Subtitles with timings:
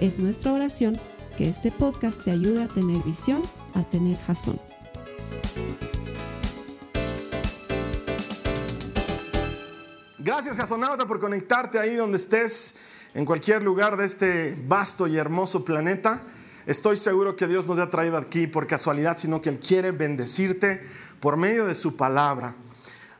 [0.00, 1.00] Es nuestra oración
[1.38, 3.42] que este podcast te ayude a tener visión,
[3.74, 4.60] a tener jazón.
[10.18, 12.76] Gracias, Jasonauta, por conectarte ahí donde estés,
[13.14, 16.22] en cualquier lugar de este vasto y hermoso planeta.
[16.66, 19.92] Estoy seguro que Dios no te ha traído aquí por casualidad, sino que Él quiere
[19.92, 20.82] bendecirte
[21.20, 22.54] por medio de su palabra.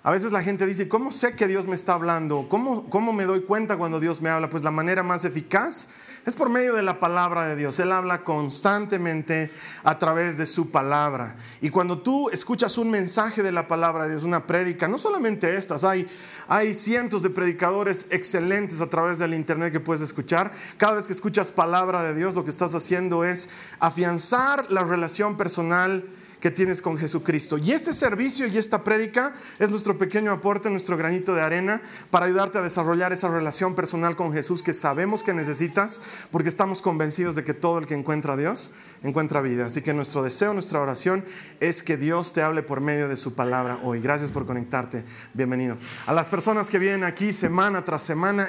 [0.07, 2.47] A veces la gente dice, ¿cómo sé que Dios me está hablando?
[2.49, 4.49] ¿Cómo, ¿Cómo me doy cuenta cuando Dios me habla?
[4.49, 5.89] Pues la manera más eficaz
[6.25, 7.81] es por medio de la palabra de Dios.
[7.81, 9.51] Él habla constantemente
[9.83, 11.35] a través de su palabra.
[11.61, 15.57] Y cuando tú escuchas un mensaje de la palabra de Dios, una prédica, no solamente
[15.57, 16.07] estas, hay,
[16.47, 20.53] hay cientos de predicadores excelentes a través del internet que puedes escuchar.
[20.77, 23.49] Cada vez que escuchas palabra de Dios, lo que estás haciendo es
[23.81, 26.05] afianzar la relación personal
[26.41, 27.59] que tienes con Jesucristo.
[27.59, 32.27] Y este servicio y esta prédica es nuestro pequeño aporte, nuestro granito de arena para
[32.27, 37.35] ayudarte a desarrollar esa relación personal con Jesús que sabemos que necesitas porque estamos convencidos
[37.35, 38.71] de que todo el que encuentra a Dios
[39.03, 39.67] encuentra vida.
[39.67, 41.25] Así que nuestro deseo, nuestra oración
[41.61, 44.01] es que Dios te hable por medio de su palabra hoy.
[44.01, 45.05] Gracias por conectarte.
[45.35, 45.77] Bienvenido.
[46.07, 48.49] A las personas que vienen aquí semana tras semana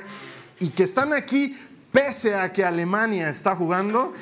[0.60, 1.56] y que están aquí
[1.92, 4.14] pese a que Alemania está jugando.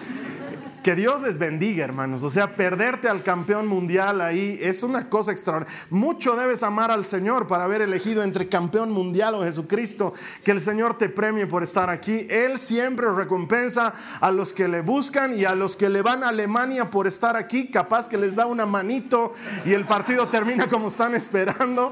[0.85, 2.21] Que Dios les bendiga, hermanos.
[2.21, 5.75] O sea, perderte al campeón mundial ahí es una cosa extraordinaria.
[5.89, 10.13] Mucho debes amar al Señor para haber elegido entre campeón mundial o Jesucristo.
[10.43, 12.27] Que el Señor te premie por estar aquí.
[12.29, 16.29] Él siempre recompensa a los que le buscan y a los que le van a
[16.29, 17.71] Alemania por estar aquí.
[17.71, 19.33] Capaz que les da una manito
[19.65, 21.91] y el partido termina como están esperando.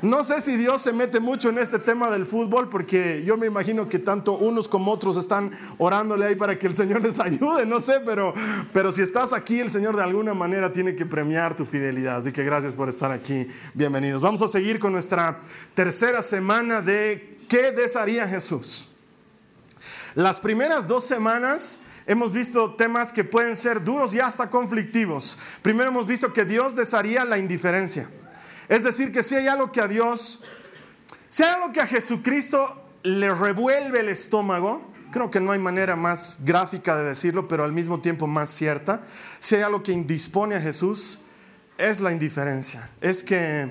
[0.00, 3.48] No sé si Dios se mete mucho en este tema del fútbol porque yo me
[3.48, 7.66] imagino que tanto unos como otros están orándole ahí para que el Señor les ayude.
[7.66, 8.27] No sé, pero
[8.72, 12.18] pero, si estás aquí, el Señor de alguna manera tiene que premiar tu fidelidad.
[12.18, 13.46] Así que gracias por estar aquí.
[13.74, 14.22] Bienvenidos.
[14.22, 15.40] Vamos a seguir con nuestra
[15.74, 18.88] tercera semana de ¿qué desearía Jesús?
[20.14, 25.38] Las primeras dos semanas hemos visto temas que pueden ser duros y hasta conflictivos.
[25.62, 28.08] Primero hemos visto que Dios desearía la indiferencia.
[28.68, 30.42] Es decir, que si hay algo que a Dios,
[31.28, 35.96] si hay algo que a Jesucristo le revuelve el estómago, creo que no hay manera
[35.96, 39.02] más gráfica de decirlo, pero al mismo tiempo más cierta.
[39.40, 41.20] Si hay algo que indispone a Jesús,
[41.76, 42.90] es la indiferencia.
[43.00, 43.70] Es que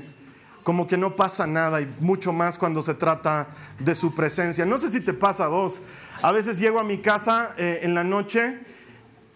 [0.63, 3.47] como que no pasa nada y mucho más cuando se trata
[3.79, 4.65] de su presencia.
[4.65, 5.81] No sé si te pasa a vos.
[6.21, 8.59] A veces llego a mi casa eh, en la noche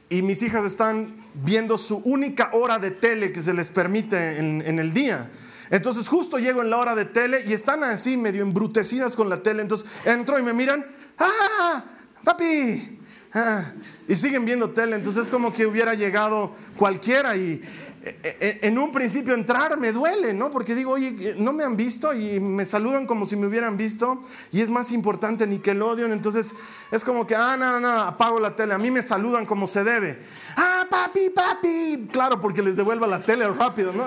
[0.09, 4.61] y mis hijas están viendo su única hora de tele que se les permite en,
[4.65, 5.31] en el día.
[5.69, 9.41] Entonces justo llego en la hora de tele y están así medio embrutecidas con la
[9.41, 9.61] tele.
[9.61, 10.85] Entonces entro y me miran
[11.17, 11.83] ¡Ah!
[12.23, 12.99] ¡Papi!
[13.33, 13.71] Ah,
[14.07, 17.61] y siguen viendo tele, entonces es como que hubiera llegado cualquiera y
[18.03, 20.49] eh, eh, en un principio entrar me duele, ¿no?
[20.51, 24.21] Porque digo, oye, no me han visto y me saludan como si me hubieran visto
[24.51, 26.55] y es más importante Nickelodeon, entonces
[26.91, 29.83] es como que, ah, nada, nada, apago la tele, a mí me saludan como se
[29.83, 30.19] debe.
[30.57, 34.05] Ah, papi, papi, claro, porque les devuelva la tele rápido, ¿no?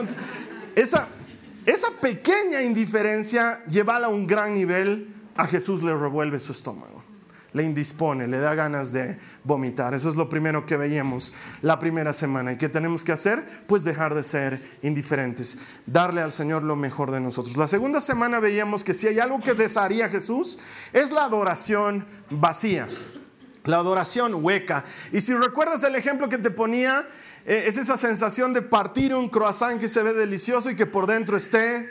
[0.74, 1.08] esa,
[1.64, 7.02] esa pequeña indiferencia lleva a un gran nivel, a Jesús le revuelve su estómago
[7.54, 9.94] le indispone, le da ganas de vomitar.
[9.94, 12.52] Eso es lo primero que veíamos la primera semana.
[12.52, 13.46] ¿Y qué tenemos que hacer?
[13.68, 17.56] Pues dejar de ser indiferentes, darle al Señor lo mejor de nosotros.
[17.56, 20.58] La segunda semana veíamos que si hay algo que desearía Jesús,
[20.92, 22.88] es la adoración vacía.
[23.62, 24.84] La adoración hueca.
[25.12, 27.06] Y si recuerdas el ejemplo que te ponía,
[27.46, 31.06] eh, es esa sensación de partir un croissant que se ve delicioso y que por
[31.06, 31.88] dentro esté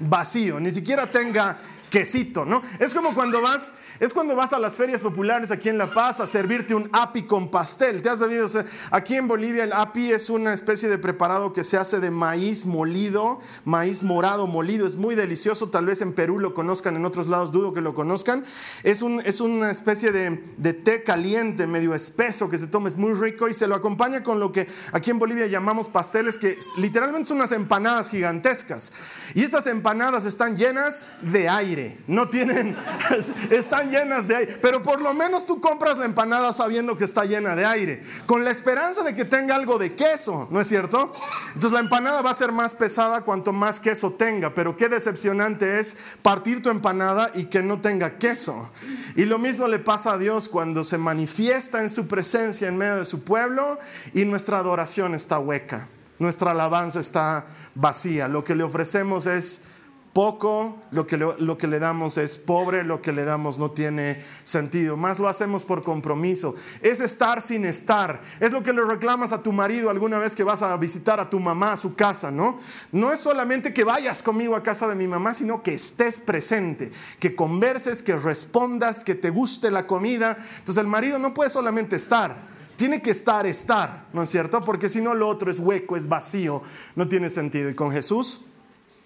[0.00, 1.58] vacío, ni siquiera tenga
[1.92, 2.62] quesito, ¿no?
[2.78, 6.20] Es como cuando vas, es cuando vas a las ferias populares aquí en La Paz
[6.20, 8.00] a servirte un api con pastel.
[8.00, 8.48] ¿Te has sabido?
[8.90, 12.64] aquí en Bolivia el api es una especie de preparado que se hace de maíz
[12.64, 14.86] molido, maíz morado molido.
[14.86, 15.68] Es muy delicioso.
[15.68, 18.42] Tal vez en Perú lo conozcan, en otros lados dudo que lo conozcan.
[18.84, 22.88] Es, un, es una especie de, de té caliente, medio espeso, que se toma.
[22.88, 26.38] Es muy rico y se lo acompaña con lo que aquí en Bolivia llamamos pasteles,
[26.38, 28.94] que literalmente son unas empanadas gigantescas.
[29.34, 32.76] Y estas empanadas están llenas de aire no tienen,
[33.50, 37.24] están llenas de aire, pero por lo menos tú compras la empanada sabiendo que está
[37.24, 41.12] llena de aire, con la esperanza de que tenga algo de queso, ¿no es cierto?
[41.48, 45.78] Entonces la empanada va a ser más pesada cuanto más queso tenga, pero qué decepcionante
[45.78, 48.70] es partir tu empanada y que no tenga queso.
[49.16, 52.96] Y lo mismo le pasa a Dios cuando se manifiesta en su presencia en medio
[52.96, 53.78] de su pueblo
[54.14, 55.88] y nuestra adoración está hueca,
[56.18, 59.64] nuestra alabanza está vacía, lo que le ofrecemos es
[60.12, 63.70] poco, lo que, le, lo que le damos es pobre, lo que le damos no
[63.70, 64.96] tiene sentido.
[64.96, 66.54] Más lo hacemos por compromiso.
[66.82, 68.20] Es estar sin estar.
[68.38, 71.30] Es lo que le reclamas a tu marido alguna vez que vas a visitar a
[71.30, 72.58] tu mamá a su casa, ¿no?
[72.92, 76.90] No es solamente que vayas conmigo a casa de mi mamá, sino que estés presente,
[77.18, 80.36] que converses, que respondas, que te guste la comida.
[80.58, 82.36] Entonces el marido no puede solamente estar,
[82.76, 84.62] tiene que estar, estar, ¿no es cierto?
[84.62, 86.62] Porque si no lo otro es hueco, es vacío,
[86.96, 87.70] no tiene sentido.
[87.70, 88.42] Y con Jesús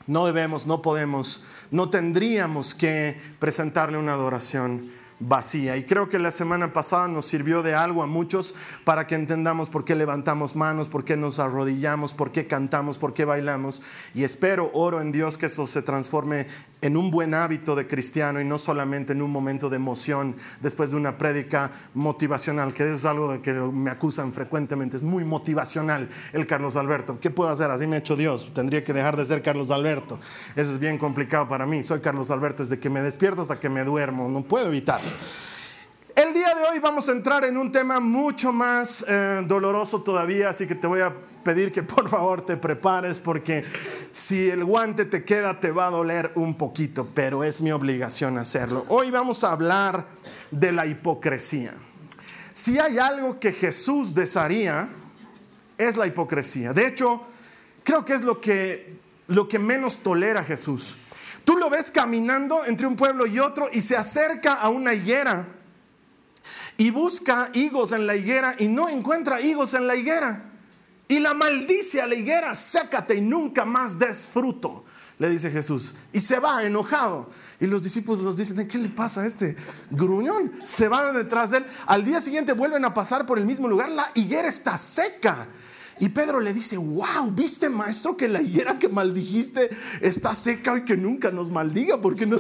[0.07, 5.77] no debemos, no podemos, no tendríamos que presentarle una adoración vacía.
[5.77, 8.55] Y creo que la semana pasada nos sirvió de algo a muchos
[8.85, 13.15] para que entendamos por qué levantamos manos, por qué nos arrodillamos, por qué cantamos, por
[13.15, 13.83] qué bailamos.
[14.15, 16.47] Y espero, oro en Dios que eso se transforme
[16.87, 20.91] en un buen hábito de cristiano y no solamente en un momento de emoción después
[20.91, 26.09] de una prédica motivacional, que es algo de que me acusan frecuentemente, es muy motivacional
[26.33, 27.19] el Carlos Alberto.
[27.21, 27.71] ¿Qué puedo hacer?
[27.73, 30.21] Así me ha hecho Dios, tendría que dejar de ser Carlos Alberto.
[30.55, 31.83] Eso es bien complicado para mí.
[31.83, 35.11] Soy Carlos Alberto desde que me despierto hasta que me duermo, no puedo evitarlo.
[36.15, 40.51] El día de hoy vamos a entrar en un tema mucho más eh, doloroso todavía,
[40.51, 41.13] así que te voy a
[41.47, 43.65] pedir que por favor te prepares porque
[44.11, 48.37] si el guante te queda te va a doler un poquito, pero es mi obligación
[48.37, 48.85] hacerlo.
[48.89, 50.09] Hoy vamos a hablar
[50.51, 51.73] de la hipocresía.
[52.53, 54.89] Si hay algo que Jesús desearía,
[55.79, 56.73] es la hipocresía.
[56.73, 57.23] De hecho,
[57.85, 60.97] creo que es lo que, lo que menos tolera Jesús.
[61.45, 65.47] Tú lo ves caminando entre un pueblo y otro y se acerca a una higuera
[66.77, 70.56] y busca higos en la higuera y no encuentra higos en la higuera.
[71.09, 74.85] Y la maldice a la higuera, sécate y nunca más des fruto,
[75.19, 75.95] le dice Jesús.
[76.13, 77.31] Y se va enojado.
[77.61, 79.57] Y los discípulos los dicen, ¿qué le pasa a este
[79.91, 80.53] gruñón?
[80.65, 81.67] Se van detrás de él.
[81.87, 83.89] Al día siguiente vuelven a pasar por el mismo lugar.
[83.91, 85.49] La higuera está seca.
[85.99, 89.71] Y Pedro le dice, wow, ¿viste maestro que la higuera que maldijiste
[90.03, 92.37] está seca y que nunca nos maldiga porque no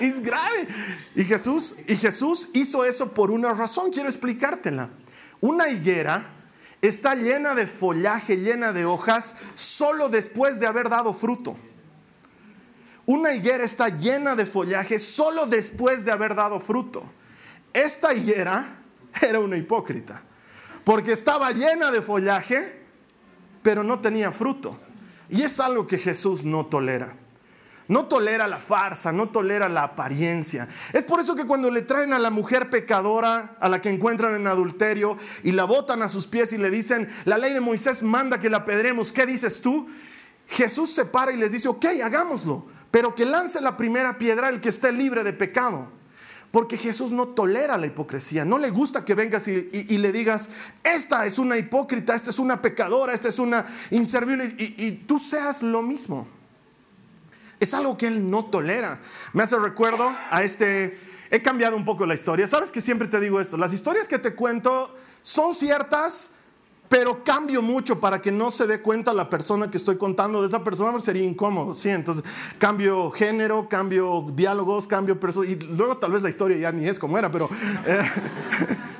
[0.00, 0.66] es grave?
[1.14, 4.90] Y Jesús, y Jesús hizo eso por una razón, quiero explicártela.
[5.40, 6.33] Una higuera
[6.86, 11.56] está llena de follaje, llena de hojas, solo después de haber dado fruto.
[13.06, 17.02] Una higuera está llena de follaje solo después de haber dado fruto.
[17.72, 18.78] Esta higuera
[19.22, 20.22] era una hipócrita,
[20.84, 22.82] porque estaba llena de follaje,
[23.62, 24.78] pero no tenía fruto.
[25.28, 27.16] Y es algo que Jesús no tolera.
[27.86, 30.68] No tolera la farsa, no tolera la apariencia.
[30.92, 34.34] Es por eso que cuando le traen a la mujer pecadora, a la que encuentran
[34.34, 38.02] en adulterio, y la botan a sus pies y le dicen, la ley de Moisés
[38.02, 39.86] manda que la pedremos, ¿qué dices tú?
[40.48, 44.60] Jesús se para y les dice, ok, hagámoslo, pero que lance la primera piedra el
[44.60, 45.88] que esté libre de pecado.
[46.50, 48.44] Porque Jesús no tolera la hipocresía.
[48.44, 50.50] No le gusta que vengas y, le digas,
[50.84, 55.64] esta es una hipócrita, esta es una pecadora, esta es una inservible, y tú seas
[55.64, 56.28] lo mismo.
[57.60, 59.00] Es algo que él no tolera.
[59.32, 60.98] Me hace recuerdo a este...
[61.30, 62.46] He cambiado un poco la historia.
[62.46, 63.56] Sabes que siempre te digo esto.
[63.56, 66.34] Las historias que te cuento son ciertas,
[66.88, 70.46] pero cambio mucho para que no se dé cuenta la persona que estoy contando de
[70.46, 71.88] esa persona, sería incómodo, ¿sí?
[71.88, 72.24] Entonces,
[72.58, 76.98] cambio género, cambio diálogos, cambio persona, y luego tal vez la historia ya ni es
[76.98, 77.48] como era, pero
[77.86, 78.02] eh,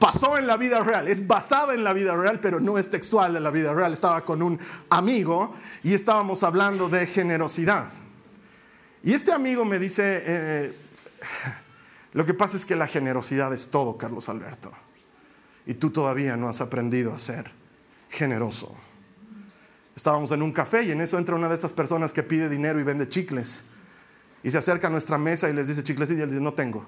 [0.00, 3.34] pasó en la vida real, es basada en la vida real, pero no es textual
[3.34, 3.92] de la vida real.
[3.92, 5.54] Estaba con un amigo
[5.84, 7.88] y estábamos hablando de generosidad.
[9.04, 10.74] Y este amigo me dice, eh,
[12.12, 14.72] lo que pasa es que la generosidad es todo, Carlos Alberto.
[15.66, 17.52] Y tú todavía no has aprendido a ser
[18.08, 18.74] generoso.
[19.94, 22.80] Estábamos en un café y en eso entra una de estas personas que pide dinero
[22.80, 23.64] y vende chicles.
[24.42, 26.86] Y se acerca a nuestra mesa y les dice chicles y él dice, no tengo.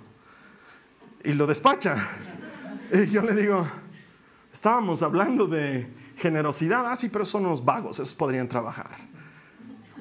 [1.22, 1.96] Y lo despacha.
[3.06, 3.66] Y yo le digo,
[4.52, 6.86] estábamos hablando de generosidad.
[6.86, 8.90] Ah, sí, pero son unos vagos, esos podrían trabajar.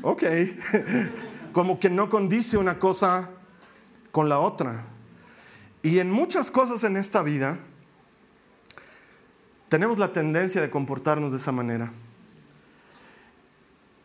[0.01, 0.23] Ok.
[1.53, 3.29] como que no condice una cosa
[4.11, 4.85] con la otra.
[5.83, 7.59] Y en muchas cosas en esta vida
[9.69, 11.91] tenemos la tendencia de comportarnos de esa manera.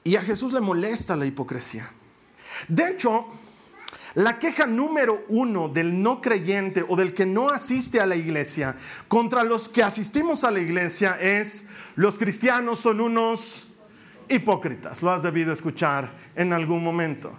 [0.04, 1.90] Y a Jesús le molesta la hipocresía.
[2.68, 3.26] De hecho,
[4.16, 8.74] la queja número uno del no creyente o del que no asiste a la iglesia
[9.08, 13.66] contra los que asistimos a la iglesia es los cristianos son unos
[14.30, 15.02] hipócritas.
[15.02, 17.30] Lo has debido escuchar en algún momento.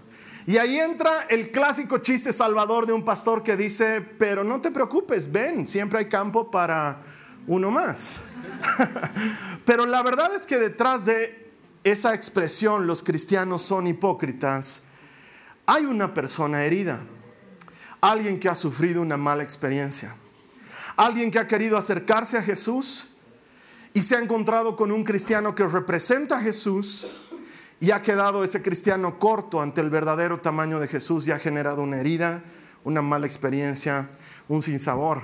[0.45, 4.69] Y ahí entra el clásico chiste salvador de un pastor que dice, pero no te
[4.69, 7.01] preocupes, ven, siempre hay campo para
[7.47, 8.21] uno más.
[9.65, 11.51] pero la verdad es que detrás de
[11.83, 14.83] esa expresión, los cristianos son hipócritas,
[15.67, 17.03] hay una persona herida,
[18.01, 20.15] alguien que ha sufrido una mala experiencia,
[20.95, 23.09] alguien que ha querido acercarse a Jesús
[23.93, 27.05] y se ha encontrado con un cristiano que representa a Jesús
[27.81, 31.83] y ha quedado ese cristiano corto ante el verdadero tamaño de Jesús y ha generado
[31.83, 32.43] una herida,
[32.85, 34.09] una mala experiencia,
[34.47, 35.23] un sinsabor.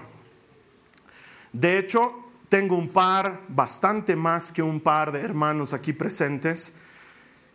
[1.54, 2.14] De hecho,
[2.50, 6.76] tengo un par, bastante más que un par de hermanos aquí presentes,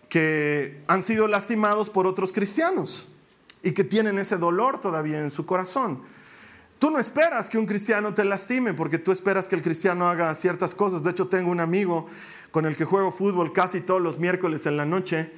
[0.09, 3.09] que han sido lastimados por otros cristianos
[3.63, 6.03] y que tienen ese dolor todavía en su corazón.
[6.79, 10.33] Tú no esperas que un cristiano te lastime porque tú esperas que el cristiano haga
[10.35, 11.03] ciertas cosas.
[11.03, 12.07] De hecho, tengo un amigo
[12.53, 15.33] con el que juego fútbol casi todos los miércoles en la noche.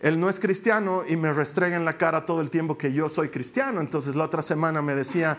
[0.00, 3.10] Él no es cristiano y me restrega en la cara todo el tiempo que yo
[3.10, 3.80] soy cristiano.
[3.82, 5.36] Entonces la otra semana me decía,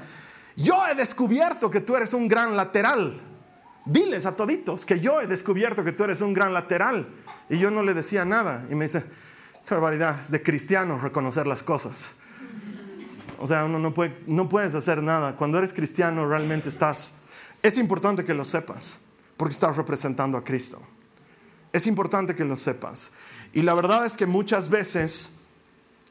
[0.55, 3.19] yo he descubierto que tú eres un gran lateral.
[3.85, 7.07] Diles a toditos que yo he descubierto que tú eres un gran lateral.
[7.49, 8.65] Y yo no le decía nada.
[8.69, 9.03] Y me dice,
[9.67, 12.13] qué barbaridad, es de cristiano reconocer las cosas.
[13.39, 15.35] O sea, uno no, puede, no puedes hacer nada.
[15.35, 17.13] Cuando eres cristiano realmente estás...
[17.61, 18.99] Es importante que lo sepas,
[19.35, 20.81] porque estás representando a Cristo.
[21.73, 23.11] Es importante que lo sepas.
[23.53, 25.31] Y la verdad es que muchas veces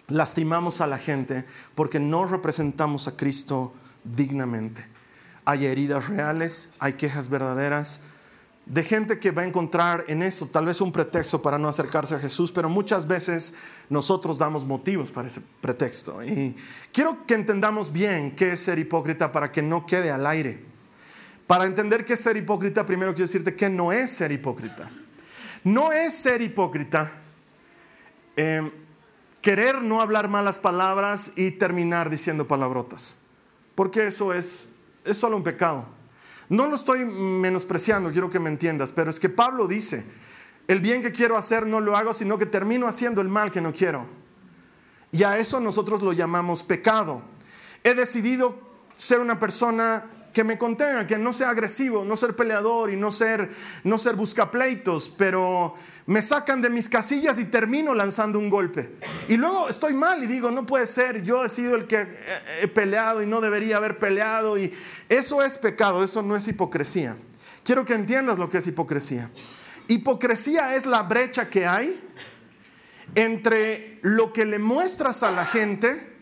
[0.09, 3.75] lastimamos a la gente porque no representamos a Cristo
[4.05, 4.87] dignamente.
[5.45, 8.01] Hay heridas reales, hay quejas verdaderas,
[8.67, 12.17] de gente que va a encontrar en esto tal vez un pretexto para no acercarse
[12.17, 13.55] a Jesús, pero muchas veces
[13.89, 16.23] nosotros damos motivos para ese pretexto.
[16.25, 16.57] Y
[16.93, 20.65] quiero que entendamos bien qué es ser hipócrita para que no quede al aire.
[21.47, 24.91] Para entender qué es ser hipócrita, primero quiero decirte que no es ser hipócrita.
[25.63, 27.13] No es ser hipócrita
[28.37, 28.71] eh,
[29.41, 33.21] querer no hablar malas palabras y terminar diciendo palabrotas,
[33.75, 34.69] porque eso es,
[35.05, 35.96] es solo un pecado.
[36.49, 40.05] No lo estoy menospreciando, quiero que me entiendas, pero es que Pablo dice,
[40.69, 43.61] el bien que quiero hacer no lo hago, sino que termino haciendo el mal que
[43.61, 44.07] no quiero.
[45.13, 47.23] Y a eso nosotros lo llamamos pecado.
[47.85, 48.59] He decidido
[48.97, 50.07] ser una persona
[50.37, 53.49] que me contenga, que no sea agresivo, no ser peleador y no ser,
[53.85, 55.73] no ser buscapleitos, pero
[56.05, 58.99] me sacan de mis casillas y termino lanzando un golpe.
[59.29, 62.07] Y luego estoy mal y digo, no puede ser, yo he sido el que
[62.61, 64.59] he peleado y no debería haber peleado.
[64.59, 64.71] Y
[65.09, 67.17] eso es pecado, eso no es hipocresía.
[67.65, 69.31] Quiero que entiendas lo que es hipocresía.
[69.89, 71.99] Hipocresía es la brecha que hay
[73.15, 76.15] entre lo que le muestras a la gente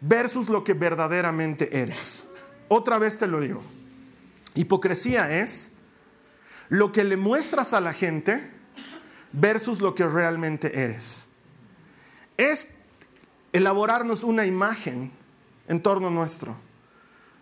[0.00, 2.29] versus lo que verdaderamente eres.
[2.72, 3.62] Otra vez te lo digo.
[4.54, 5.72] Hipocresía es
[6.68, 8.48] lo que le muestras a la gente
[9.32, 11.30] versus lo que realmente eres.
[12.36, 12.76] Es
[13.52, 15.10] elaborarnos una imagen
[15.66, 16.56] en torno nuestro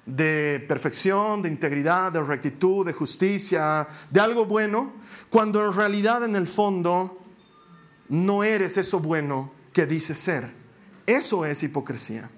[0.06, 4.94] de perfección, de integridad, de rectitud, de justicia, de algo bueno,
[5.28, 7.22] cuando en realidad en el fondo
[8.08, 10.50] no eres eso bueno que dices ser.
[11.06, 12.30] Eso es hipocresía.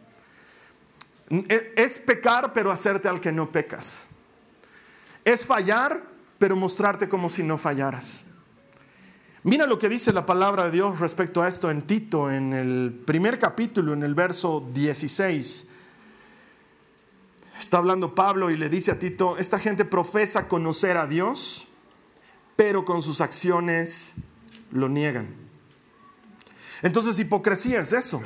[1.31, 4.09] E, es pecar, pero hacerte al que no pecas.
[5.25, 6.03] Es fallar,
[6.39, 8.27] pero mostrarte como si no fallaras.
[9.43, 13.03] Mira lo que dice la palabra de Dios respecto a esto en Tito, en el
[13.07, 15.69] primer capítulo, en el verso 16.
[17.59, 21.69] Está hablando Pablo y le dice a Tito, esta gente profesa conocer a Dios,
[22.57, 24.15] pero con sus acciones
[24.73, 25.29] lo niegan.
[26.83, 28.23] Entonces hipocresía es eso.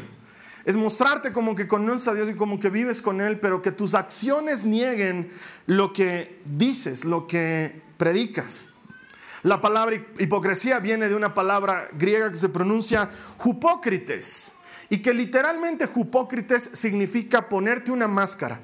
[0.65, 3.71] Es mostrarte como que conoces a Dios y como que vives con Él, pero que
[3.71, 5.31] tus acciones nieguen
[5.67, 8.69] lo que dices, lo que predicas.
[9.43, 13.11] La palabra hipocresía viene de una palabra griega que se pronuncia
[13.45, 14.53] hupócrites
[14.89, 18.61] y que literalmente hupócrites significa ponerte una máscara,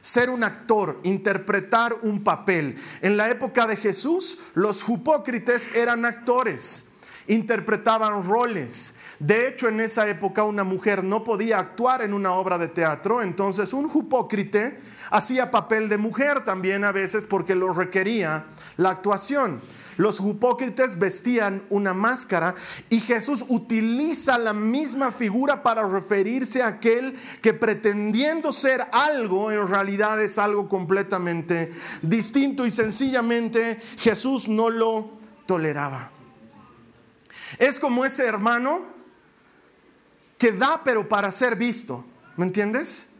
[0.00, 2.74] ser un actor, interpretar un papel.
[3.00, 6.86] En la época de Jesús, los hipócrites eran actores,
[7.26, 12.58] interpretaban roles, de hecho, en esa época una mujer no podía actuar en una obra
[12.58, 14.78] de teatro, entonces un hipócrite
[15.10, 19.62] hacía papel de mujer también a veces porque lo requería la actuación.
[19.96, 22.56] Los hipócritas vestían una máscara
[22.88, 29.68] y Jesús utiliza la misma figura para referirse a aquel que pretendiendo ser algo, en
[29.68, 31.70] realidad es algo completamente
[32.02, 35.10] distinto y sencillamente Jesús no lo
[35.46, 36.13] toleraba.
[37.58, 38.82] Es como ese hermano
[40.38, 42.04] que da pero para ser visto,
[42.36, 43.10] ¿me entiendes?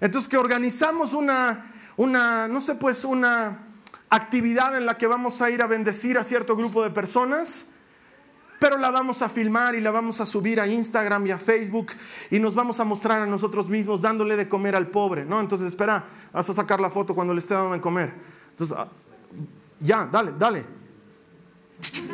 [0.00, 3.58] Entonces que organizamos una, una, no sé, pues una
[4.10, 7.66] actividad en la que vamos a ir a bendecir a cierto grupo de personas,
[8.58, 11.92] pero la vamos a filmar y la vamos a subir a Instagram y a Facebook
[12.30, 15.40] y nos vamos a mostrar a nosotros mismos dándole de comer al pobre, ¿no?
[15.40, 18.14] Entonces, espera, vas a sacar la foto cuando le esté dando de comer.
[18.50, 18.88] Entonces, ah,
[19.80, 20.81] ya, dale, dale.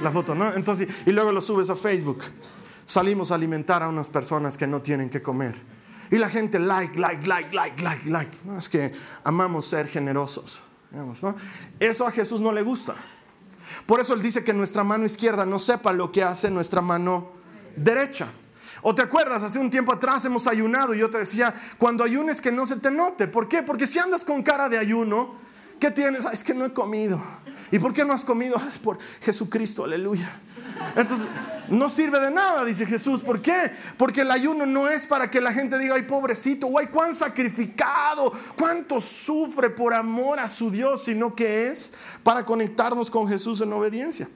[0.03, 0.55] La foto, ¿no?
[0.55, 2.25] Entonces, y luego lo subes a Facebook.
[2.85, 5.55] Salimos a alimentar a unas personas que no tienen que comer.
[6.11, 8.39] Y la gente like, like, like, like, like, like.
[8.45, 8.93] No, es que
[9.25, 10.61] amamos ser generosos.
[11.79, 12.95] Eso a Jesús no le gusta.
[13.85, 17.33] Por eso Él dice que nuestra mano izquierda no sepa lo que hace nuestra mano
[17.77, 18.29] derecha.
[18.81, 22.41] O te acuerdas, hace un tiempo atrás hemos ayunado y yo te decía, cuando ayunes
[22.41, 23.27] que no se te note.
[23.27, 23.63] ¿Por qué?
[23.63, 25.35] Porque si andas con cara de ayuno,
[25.78, 26.25] ¿qué tienes?
[26.25, 27.23] es que no he comido.
[27.70, 28.56] ¿Y por qué no has comido?
[28.68, 30.28] Es por Jesucristo, aleluya.
[30.97, 31.26] Entonces,
[31.68, 33.23] no sirve de nada, dice Jesús.
[33.23, 33.70] ¿Por qué?
[33.97, 38.32] Porque el ayuno no es para que la gente diga, ay, pobrecito, guay, cuán sacrificado,
[38.56, 43.73] cuánto sufre por amor a su Dios, sino que es para conectarnos con Jesús en
[43.73, 44.28] obediencia.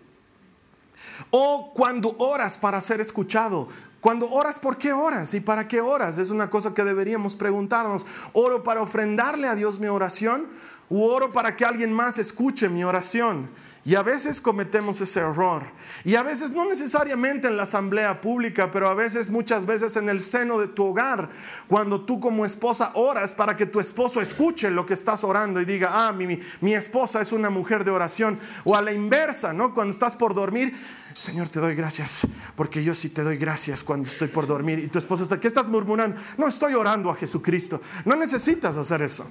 [1.31, 3.69] O cuando oras para ser escuchado.
[4.01, 5.33] Cuando oras, ¿por qué oras?
[5.33, 6.19] ¿Y para qué oras?
[6.19, 8.05] Es una cosa que deberíamos preguntarnos.
[8.33, 10.49] ¿Oro para ofrendarle a Dios mi oración?
[10.95, 13.49] ¿O oro para que alguien más escuche mi oración?
[13.83, 15.65] Y a veces cometemos ese error.
[16.05, 20.11] Y a veces no necesariamente en la asamblea pública, pero a veces, muchas veces en
[20.11, 21.31] el seno de tu hogar,
[21.67, 25.65] cuando tú como esposa oras para que tu esposo escuche lo que estás orando y
[25.65, 28.39] diga, ah, mi, mi esposa es una mujer de oración.
[28.65, 29.73] O a la inversa, ¿no?
[29.73, 30.77] Cuando estás por dormir,
[31.15, 34.79] Señor, te doy gracias, porque yo sí te doy gracias cuando estoy por dormir.
[34.79, 36.21] Y tu esposa está, ¿qué estás murmurando?
[36.37, 37.81] No, estoy orando a Jesucristo.
[38.05, 39.27] No necesitas hacer eso.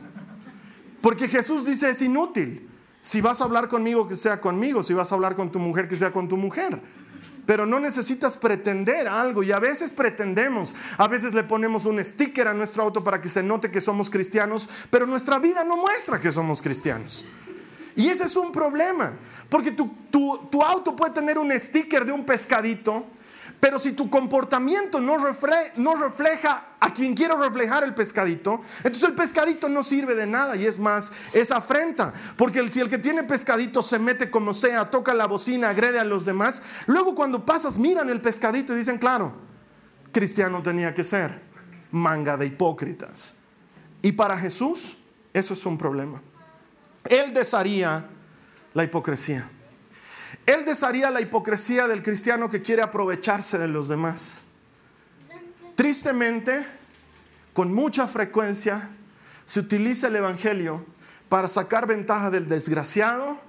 [1.01, 2.69] Porque Jesús dice, es inútil.
[3.01, 4.83] Si vas a hablar conmigo, que sea conmigo.
[4.83, 6.79] Si vas a hablar con tu mujer, que sea con tu mujer.
[7.45, 12.47] Pero no necesitas pretender algo y a veces pretendemos, a veces le ponemos un sticker
[12.47, 16.21] a nuestro auto para que se note que somos cristianos, pero nuestra vida no muestra
[16.21, 17.25] que somos cristianos.
[17.95, 19.13] Y ese es un problema,
[19.49, 23.07] porque tu, tu auto puede tener un sticker de un pescadito,
[23.59, 29.69] pero si tu comportamiento no, refleja, a quien quiero reflejar el pescadito, entonces el pescadito
[29.69, 32.13] no sirve de nada y es más, es afrenta.
[32.37, 36.03] Porque si el que tiene pescadito se mete como sea, toca la bocina, agrede a
[36.03, 39.33] los demás, luego cuando pasas miran el pescadito y dicen, claro,
[40.11, 41.41] cristiano tenía que ser,
[41.91, 43.35] manga de hipócritas.
[44.01, 44.97] Y para Jesús
[45.33, 46.21] eso es un problema.
[47.05, 48.05] Él desharía
[48.73, 49.49] la hipocresía.
[50.51, 54.37] Él desharía la hipocresía del cristiano que quiere aprovecharse de los demás.
[55.75, 56.65] Tristemente,
[57.53, 58.89] con mucha frecuencia,
[59.45, 60.85] se utiliza el Evangelio
[61.29, 63.39] para sacar ventaja del desgraciado,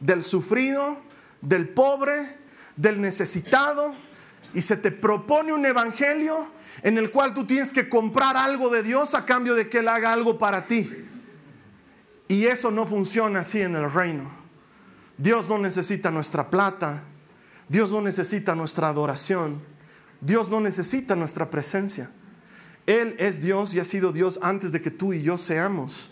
[0.00, 1.00] del sufrido,
[1.40, 2.36] del pobre,
[2.76, 3.94] del necesitado,
[4.52, 6.50] y se te propone un Evangelio
[6.82, 9.88] en el cual tú tienes que comprar algo de Dios a cambio de que Él
[9.88, 11.06] haga algo para ti.
[12.28, 14.39] Y eso no funciona así en el reino.
[15.20, 17.02] Dios no necesita nuestra plata,
[17.68, 19.60] Dios no necesita nuestra adoración,
[20.22, 22.10] Dios no necesita nuestra presencia.
[22.86, 26.10] Él es Dios y ha sido Dios antes de que tú y yo seamos.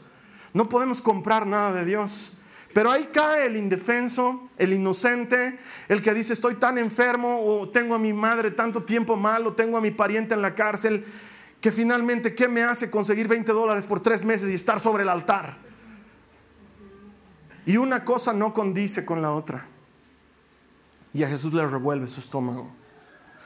[0.53, 2.33] No podemos comprar nada de Dios.
[2.75, 7.94] Pero ahí cae el indefenso, el inocente, el que dice estoy tan enfermo o tengo
[7.94, 11.03] a mi madre tanto tiempo mal o tengo a mi pariente en la cárcel,
[11.62, 15.09] que finalmente, ¿qué me hace conseguir 20 dólares por tres meses y estar sobre el
[15.09, 15.68] altar?
[17.69, 19.67] Y una cosa no condice con la otra.
[21.13, 22.73] Y a Jesús le revuelve su estómago.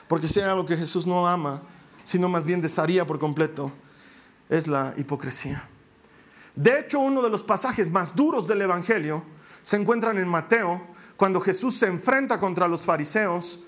[0.06, 1.60] Porque si hay algo que Jesús no ama,
[2.04, 3.72] sino más bien desharía por completo,
[4.48, 5.68] es la hipocresía.
[6.54, 9.24] De hecho, uno de los pasajes más duros del Evangelio
[9.64, 13.64] se encuentran en Mateo, cuando Jesús se enfrenta contra los fariseos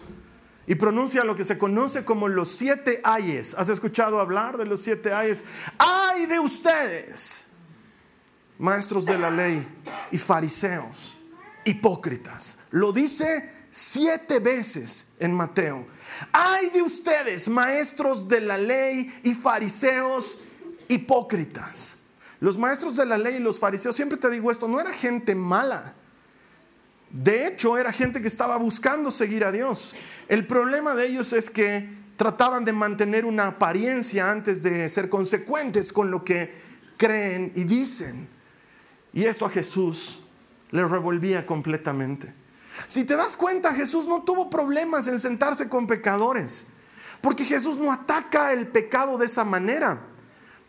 [0.69, 3.57] y pronuncia lo que se conoce como los siete ayes.
[3.59, 5.47] ¿Has escuchado hablar de los siete ayes?
[5.79, 7.49] ¡Ay de ustedes!
[8.59, 9.67] Maestros de la ley
[10.11, 11.17] y fariseos,
[11.64, 12.59] hipócritas.
[12.71, 15.87] Lo dice siete veces en Mateo.
[16.33, 20.40] Ay de ustedes, maestros de la ley y fariseos,
[20.88, 21.99] hipócritas.
[22.40, 25.35] Los maestros de la ley y los fariseos, siempre te digo esto, no era gente
[25.35, 25.95] mala.
[27.11, 29.95] De hecho, era gente que estaba buscando seguir a Dios.
[30.29, 35.93] El problema de ellos es que trataban de mantener una apariencia antes de ser consecuentes
[35.93, 36.53] con lo que
[36.97, 38.34] creen y dicen.
[39.14, 40.20] Y esto a Jesús
[40.70, 42.35] le revolvía completamente.
[42.87, 46.66] Si te das cuenta, Jesús no tuvo problemas en sentarse con pecadores,
[47.20, 50.00] porque Jesús no ataca el pecado de esa manera.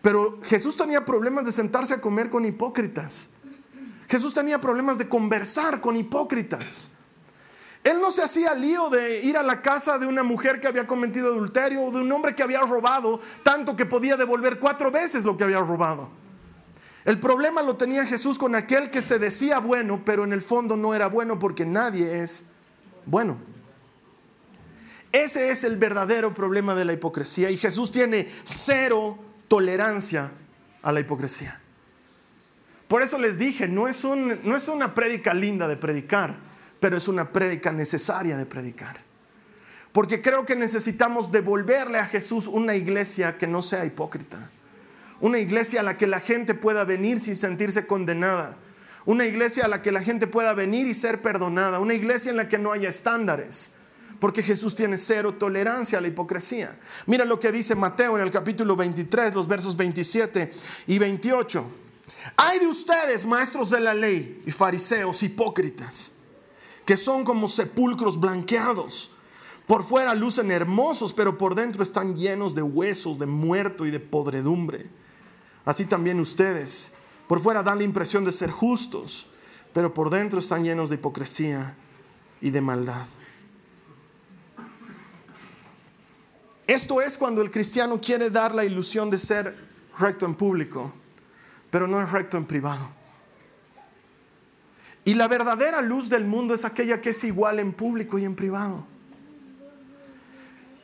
[0.04, 3.30] Pero Jesús tenía problemas de sentarse a comer con hipócritas.
[4.08, 6.92] Jesús tenía problemas de conversar con hipócritas.
[7.84, 10.86] Él no se hacía lío de ir a la casa de una mujer que había
[10.86, 15.26] cometido adulterio o de un hombre que había robado tanto que podía devolver cuatro veces
[15.26, 16.25] lo que había robado.
[17.06, 20.76] El problema lo tenía Jesús con aquel que se decía bueno, pero en el fondo
[20.76, 22.48] no era bueno porque nadie es
[23.06, 23.38] bueno.
[25.12, 30.32] Ese es el verdadero problema de la hipocresía y Jesús tiene cero tolerancia
[30.82, 31.62] a la hipocresía.
[32.88, 36.38] Por eso les dije, no es, una prédica linda de predicar,
[36.80, 39.00] pero es una prédica necesaria de predicar.
[39.92, 44.50] Porque creo que necesitamos devolverle a Jesús una iglesia que no sea hipócrita.
[45.22, 48.58] Una iglesia a la que la gente pueda venir sin sentirse condenada.
[49.06, 51.80] Una iglesia a la que la gente pueda venir y ser perdonada.
[51.80, 53.74] Una iglesia en la que no haya estándares.
[54.20, 56.78] Porque Jesús tiene cero tolerancia a la hipocresía.
[57.06, 60.52] Mira lo que dice Mateo en el capítulo 23, los versos 27
[60.88, 61.66] y 28.
[62.38, 66.14] Hay de ustedes, maestros de la ley y fariseos hipócritas,
[66.86, 69.12] que son como sepulcros blanqueados.
[69.68, 74.00] Por fuera lucen hermosos, pero por dentro están llenos de huesos, de muerto y de
[74.00, 74.90] podredumbre.
[75.66, 76.94] Así también ustedes,
[77.28, 79.28] por fuera dan la impresión de ser justos,
[79.74, 81.76] pero por dentro están llenos de hipocresía
[82.40, 83.06] y de maldad.
[86.68, 89.56] Esto es cuando el cristiano quiere dar la ilusión de ser
[89.98, 90.94] recto en público
[91.76, 92.90] pero no es recto en privado.
[95.04, 98.34] Y la verdadera luz del mundo es aquella que es igual en público y en
[98.34, 98.88] privado.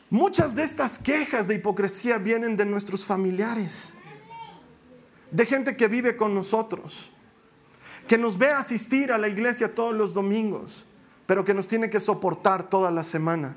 [0.09, 3.95] Muchas de estas quejas de hipocresía vienen de nuestros familiares,
[5.31, 7.09] de gente que vive con nosotros,
[8.07, 10.85] que nos ve asistir a la iglesia todos los domingos,
[11.25, 13.55] pero que nos tiene que soportar toda la semana.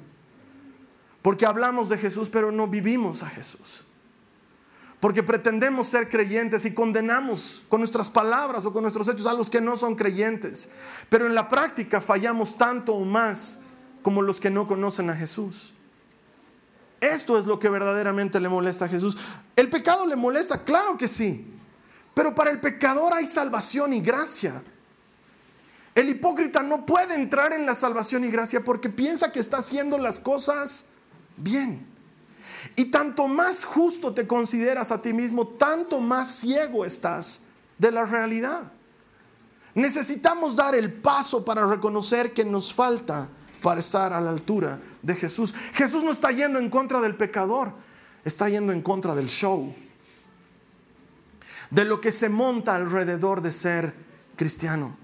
[1.23, 3.85] Porque hablamos de Jesús, pero no vivimos a Jesús
[5.05, 9.51] porque pretendemos ser creyentes y condenamos con nuestras palabras o con nuestros hechos a los
[9.51, 10.71] que no son creyentes.
[11.11, 13.61] Pero en la práctica fallamos tanto o más
[14.01, 15.75] como los que no conocen a Jesús.
[17.03, 19.19] Esto es lo que verdaderamente le molesta a Jesús.
[19.57, 20.65] ¿El pecado le molesta?
[20.65, 21.54] Claro que sí.
[22.15, 24.63] Pero para el pecador hay salvación y gracia.
[25.95, 29.99] El hipócrita no puede entrar en la salvación y gracia porque piensa que está haciendo
[29.99, 30.87] las cosas
[31.37, 31.87] bien.
[32.77, 37.45] Y tanto más justo te consideras a ti mismo, tanto más ciego estás
[37.79, 38.73] de la realidad.
[39.75, 43.29] Necesitamos dar el paso para reconocer que nos falta
[43.63, 45.55] para estar a la altura de Jesús.
[45.73, 47.73] Jesús no está yendo en contra del pecador,
[48.25, 49.75] está yendo en contra del show,
[51.75, 53.95] de lo que se monta alrededor de ser
[54.37, 54.97] cristiano.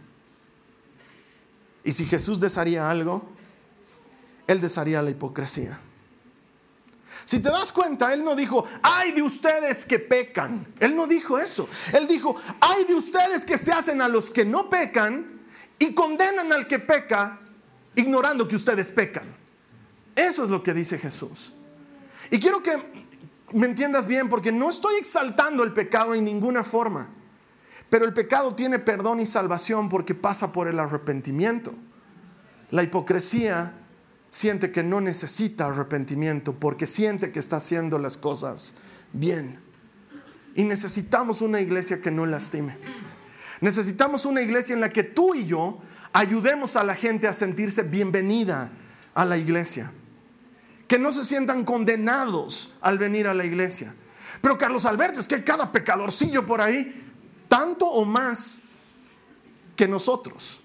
[1.82, 3.28] Y si Jesús desearía algo,
[4.46, 5.80] Él desearía la hipocresía.
[7.24, 10.72] Si te das cuenta, Él no dijo, ay de ustedes que pecan.
[10.78, 11.68] Él no dijo eso.
[11.92, 15.40] Él dijo, ay de ustedes que se hacen a los que no pecan
[15.78, 17.40] y condenan al que peca
[17.96, 19.34] ignorando que ustedes pecan.
[20.14, 21.52] Eso es lo que dice Jesús.
[22.30, 23.09] Y quiero que
[23.52, 27.08] me entiendas bien porque no estoy exaltando el pecado en ninguna forma.
[27.88, 31.74] Pero el pecado tiene perdón y salvación porque pasa por el arrepentimiento.
[32.70, 33.74] La hipocresía
[34.30, 38.74] siente que no necesita arrepentimiento porque siente que está haciendo las cosas
[39.12, 39.58] bien.
[40.54, 42.76] Y necesitamos una iglesia que no lastime.
[43.60, 45.80] Necesitamos una iglesia en la que tú y yo
[46.12, 48.70] ayudemos a la gente a sentirse bienvenida
[49.14, 49.92] a la iglesia.
[50.90, 53.94] Que no se sientan condenados al venir a la iglesia.
[54.42, 57.12] Pero Carlos Alberto, es que cada pecadorcillo por ahí,
[57.46, 58.62] tanto o más
[59.76, 60.62] que nosotros.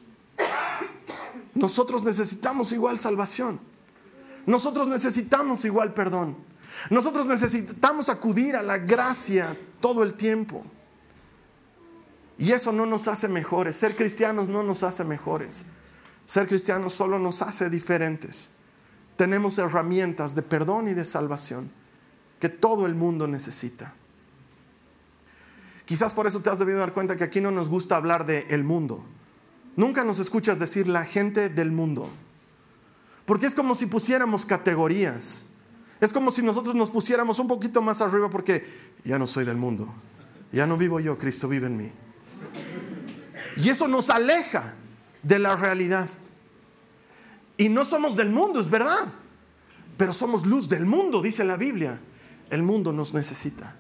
[1.54, 3.60] Nosotros necesitamos igual salvación.
[4.48, 6.36] Nosotros necesitamos igual perdón.
[6.90, 10.66] Nosotros necesitamos acudir a la gracia todo el tiempo.
[12.40, 13.76] Y eso no nos hace mejores.
[13.76, 15.68] Ser cristianos no nos hace mejores.
[16.26, 18.55] Ser cristianos solo nos hace diferentes.
[19.16, 21.72] Tenemos herramientas de perdón y de salvación
[22.40, 23.94] que todo el mundo necesita.
[25.86, 28.48] Quizás por eso te has debido dar cuenta que aquí no nos gusta hablar de
[28.50, 29.06] el mundo.
[29.76, 32.10] Nunca nos escuchas decir la gente del mundo.
[33.26, 35.46] Porque es como si pusiéramos categorías.
[36.02, 38.66] Es como si nosotros nos pusiéramos un poquito más arriba porque
[39.04, 39.94] ya no soy del mundo.
[40.52, 41.92] Ya no vivo yo, Cristo vive en mí.
[43.58, 44.74] Y eso nos aleja
[45.24, 46.10] de la realidad.
[47.58, 49.08] Y no somos del mundo, es verdad.
[49.98, 52.00] Pero somos luz del mundo, dice la Biblia.
[52.50, 53.78] El mundo nos necesita.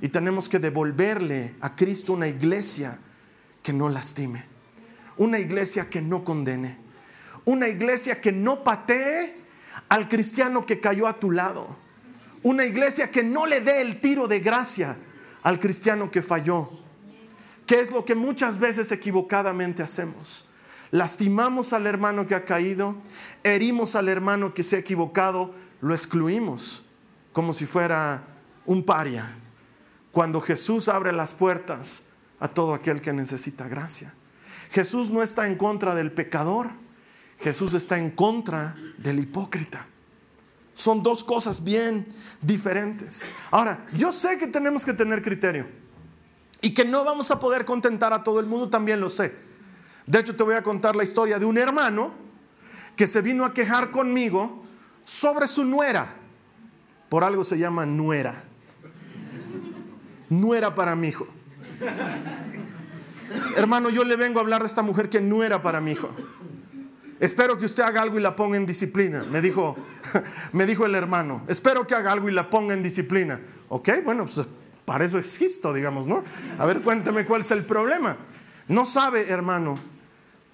[0.00, 2.98] Y tenemos que devolverle a Cristo una iglesia
[3.62, 4.52] que no lastime
[5.16, 6.78] una iglesia que no condene,
[7.44, 9.36] una iglesia que no patee
[9.88, 11.78] al cristiano que cayó a tu lado,
[12.42, 14.96] una iglesia que no le dé el tiro de gracia
[15.42, 16.70] al cristiano que falló,
[17.66, 20.44] que es lo que muchas veces equivocadamente hacemos.
[20.92, 22.96] Lastimamos al hermano que ha caído,
[23.42, 26.84] herimos al hermano que se ha equivocado, lo excluimos
[27.32, 28.24] como si fuera
[28.66, 29.38] un paria,
[30.10, 32.04] cuando Jesús abre las puertas
[32.38, 34.12] a todo aquel que necesita gracia.
[34.70, 36.72] Jesús no está en contra del pecador,
[37.38, 39.86] Jesús está en contra del hipócrita.
[40.74, 42.04] Son dos cosas bien
[42.42, 43.24] diferentes.
[43.50, 45.66] Ahora, yo sé que tenemos que tener criterio
[46.60, 49.51] y que no vamos a poder contentar a todo el mundo, también lo sé.
[50.06, 52.12] De hecho, te voy a contar la historia de un hermano
[52.96, 54.64] que se vino a quejar conmigo
[55.04, 56.14] sobre su nuera.
[57.08, 58.44] Por algo se llama nuera.
[60.28, 61.26] Nuera para mi hijo.
[63.56, 66.10] Hermano, yo le vengo a hablar de esta mujer que no era para mi hijo.
[67.20, 69.76] Espero que usted haga algo y la ponga en disciplina, me dijo,
[70.52, 71.44] me dijo el hermano.
[71.46, 73.40] Espero que haga algo y la ponga en disciplina.
[73.68, 74.44] Ok, bueno, pues
[74.84, 76.24] para eso existo, digamos, ¿no?
[76.58, 78.16] A ver, cuénteme cuál es el problema.
[78.72, 79.78] No sabe, hermano,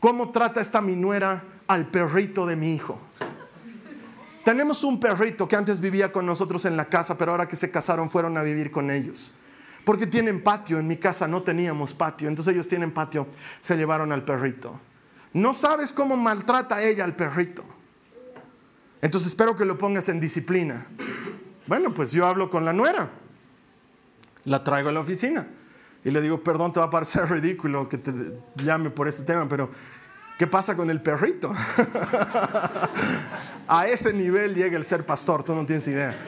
[0.00, 2.98] cómo trata esta minuera al perrito de mi hijo.
[4.44, 7.70] Tenemos un perrito que antes vivía con nosotros en la casa, pero ahora que se
[7.70, 9.30] casaron fueron a vivir con ellos.
[9.84, 13.28] Porque tienen patio, en mi casa no teníamos patio, entonces ellos tienen patio,
[13.60, 14.80] se llevaron al perrito.
[15.32, 17.62] No sabes cómo maltrata ella al perrito.
[19.00, 20.88] Entonces espero que lo pongas en disciplina.
[21.68, 23.10] Bueno, pues yo hablo con la nuera.
[24.44, 25.46] La traigo a la oficina.
[26.08, 28.12] Y le digo, perdón, te va a parecer ridículo que te
[28.64, 29.70] llame por este tema, pero
[30.38, 31.52] ¿qué pasa con el perrito?
[33.68, 36.18] a ese nivel llega el ser pastor, tú no tienes idea.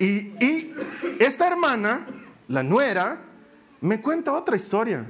[0.00, 0.76] Y, y
[1.18, 2.06] esta hermana,
[2.46, 3.20] la nuera,
[3.80, 5.04] me cuenta otra historia.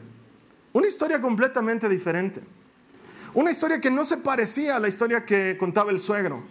[0.72, 2.40] Una historia completamente diferente.
[3.34, 6.42] Una historia que no se parecía a la historia que contaba el suegro.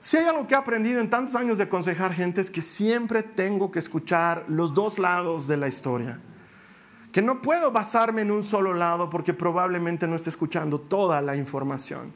[0.00, 3.22] Si hay algo que he aprendido en tantos años de aconsejar gente es que siempre
[3.24, 6.20] tengo que escuchar los dos lados de la historia.
[7.10, 11.34] Que no puedo basarme en un solo lado porque probablemente no esté escuchando toda la
[11.34, 12.12] información.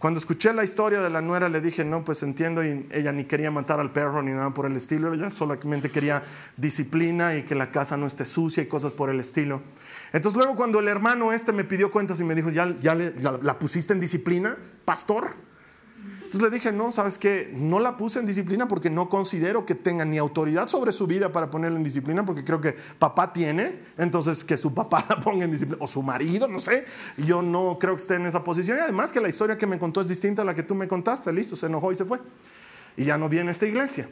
[0.00, 3.24] Cuando escuché la historia de la nuera le dije, no, pues entiendo, y ella ni
[3.24, 6.22] quería matar al perro ni nada por el estilo, ella solamente quería
[6.56, 9.60] disciplina y que la casa no esté sucia y cosas por el estilo.
[10.12, 13.58] Entonces luego cuando el hermano este me pidió cuentas y me dijo, ¿ya, ya, la
[13.58, 15.47] pusiste en disciplina, pastor?
[16.28, 19.74] Entonces le dije, no, sabes qué, no la puse en disciplina porque no considero que
[19.74, 23.78] tenga ni autoridad sobre su vida para ponerla en disciplina, porque creo que papá tiene,
[23.96, 26.84] entonces que su papá la ponga en disciplina, o su marido, no sé.
[27.16, 28.76] Yo no creo que esté en esa posición.
[28.76, 30.86] Y además que la historia que me contó es distinta a la que tú me
[30.86, 32.20] contaste, listo, se enojó y se fue.
[32.94, 34.06] Y ya no viene a esta iglesia.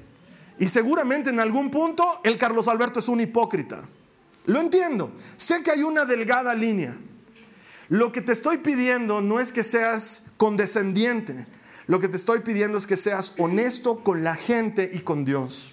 [0.59, 3.83] Y seguramente en algún punto el Carlos Alberto es un hipócrita.
[4.47, 5.13] Lo entiendo.
[5.37, 6.97] Sé que hay una delgada línea.
[7.91, 11.47] Lo que te estoy pidiendo no es que seas condescendiente.
[11.87, 15.72] Lo que te estoy pidiendo es que seas honesto con la gente y con Dios.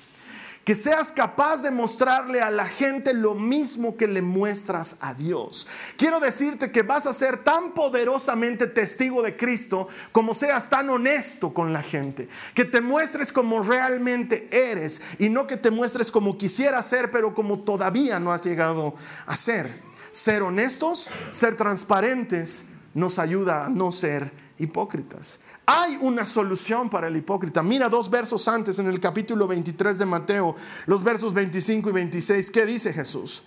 [0.63, 5.67] Que seas capaz de mostrarle a la gente lo mismo que le muestras a Dios.
[5.97, 11.53] Quiero decirte que vas a ser tan poderosamente testigo de Cristo como seas tan honesto
[11.53, 12.29] con la gente.
[12.53, 17.33] Que te muestres como realmente eres y no que te muestres como quisieras ser, pero
[17.33, 18.93] como todavía no has llegado
[19.25, 19.81] a ser.
[20.11, 25.39] Ser honestos, ser transparentes, nos ayuda a no ser hipócritas.
[25.65, 27.63] Hay una solución para el hipócrita.
[27.63, 32.51] Mira dos versos antes en el capítulo 23 de Mateo, los versos 25 y 26.
[32.51, 33.43] ¿Qué dice Jesús?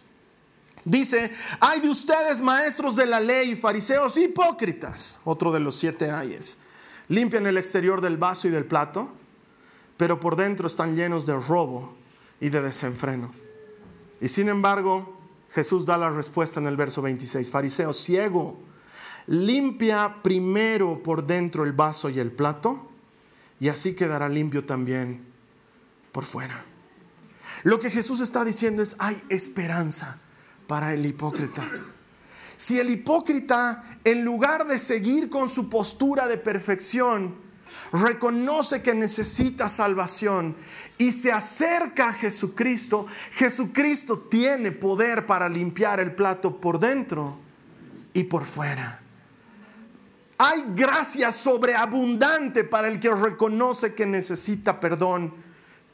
[0.84, 6.58] Dice, hay de ustedes maestros de la ley fariseos hipócritas, otro de los siete ayes.
[7.08, 9.12] Limpian el exterior del vaso y del plato,
[9.96, 11.96] pero por dentro están llenos de robo
[12.40, 13.32] y de desenfreno.
[14.20, 15.16] Y sin embargo,
[15.50, 17.50] Jesús da la respuesta en el verso 26.
[17.50, 18.56] Fariseo ciego
[19.26, 22.90] limpia primero por dentro el vaso y el plato,
[23.58, 25.24] y así quedará limpio también
[26.12, 26.64] por fuera.
[27.62, 30.18] Lo que Jesús está diciendo es, hay esperanza
[30.66, 31.68] para el hipócrita.
[32.56, 37.34] Si el hipócrita, en lugar de seguir con su postura de perfección,
[37.92, 40.56] reconoce que necesita salvación
[40.98, 47.38] y se acerca a Jesucristo, Jesucristo tiene poder para limpiar el plato por dentro
[48.12, 49.02] y por fuera.
[50.38, 55.32] Hay gracia sobreabundante para el que reconoce que necesita perdón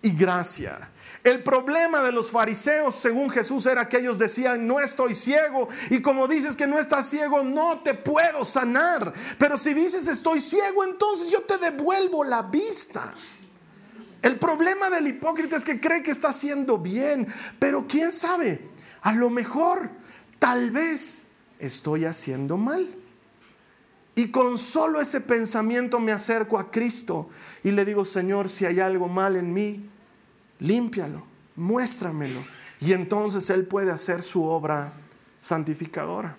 [0.02, 0.90] y gracia.
[1.22, 5.68] El problema de los fariseos, según Jesús, era que ellos decían, no estoy ciego.
[5.90, 9.12] Y como dices que no estás ciego, no te puedo sanar.
[9.38, 13.14] Pero si dices estoy ciego, entonces yo te devuelvo la vista.
[14.20, 17.32] El problema del hipócrita es que cree que está haciendo bien.
[17.60, 18.70] Pero quién sabe,
[19.02, 19.90] a lo mejor,
[20.40, 21.26] tal vez
[21.60, 23.01] estoy haciendo mal.
[24.14, 27.28] Y con solo ese pensamiento me acerco a Cristo
[27.64, 29.88] y le digo, Señor, si hay algo mal en mí,
[30.58, 31.22] límpialo,
[31.56, 32.44] muéstramelo.
[32.80, 34.92] Y entonces Él puede hacer su obra
[35.38, 36.36] santificadora.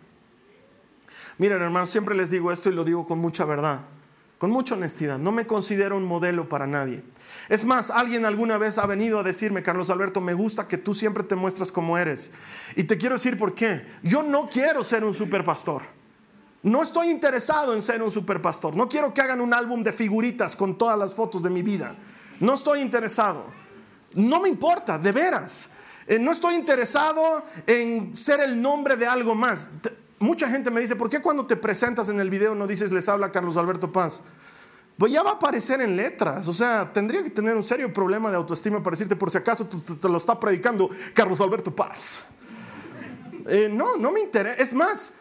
[1.40, 3.82] Miren, hermanos, siempre les digo esto y lo digo con mucha verdad,
[4.38, 5.18] con mucha honestidad.
[5.18, 7.04] No me considero un modelo para nadie.
[7.50, 10.94] Es más, alguien alguna vez ha venido a decirme, Carlos Alberto, me gusta que tú
[10.94, 12.32] siempre te muestras como eres.
[12.76, 13.84] Y te quiero decir por qué.
[14.04, 16.03] Yo no quiero ser un superpastor.
[16.64, 18.76] No estoy interesado en ser un superpastor.
[18.76, 21.96] No quiero que hagan un álbum de figuritas con todas las fotos de mi vida.
[22.40, 23.48] No estoy interesado.
[24.14, 25.72] No me importa, de veras.
[26.08, 29.70] Eh, no estoy interesado en ser el nombre de algo más.
[30.20, 33.10] Mucha gente me dice, ¿por qué cuando te presentas en el video no dices les
[33.10, 34.24] habla Carlos Alberto Paz?
[34.98, 36.48] Pues ya va a aparecer en letras.
[36.48, 39.68] O sea, tendría que tener un serio problema de autoestima para decirte, por si acaso
[39.68, 42.26] te, lo está predicando Carlos Alberto Paz.
[43.48, 44.62] Eh, no, no me interesa.
[44.62, 45.16] Es más,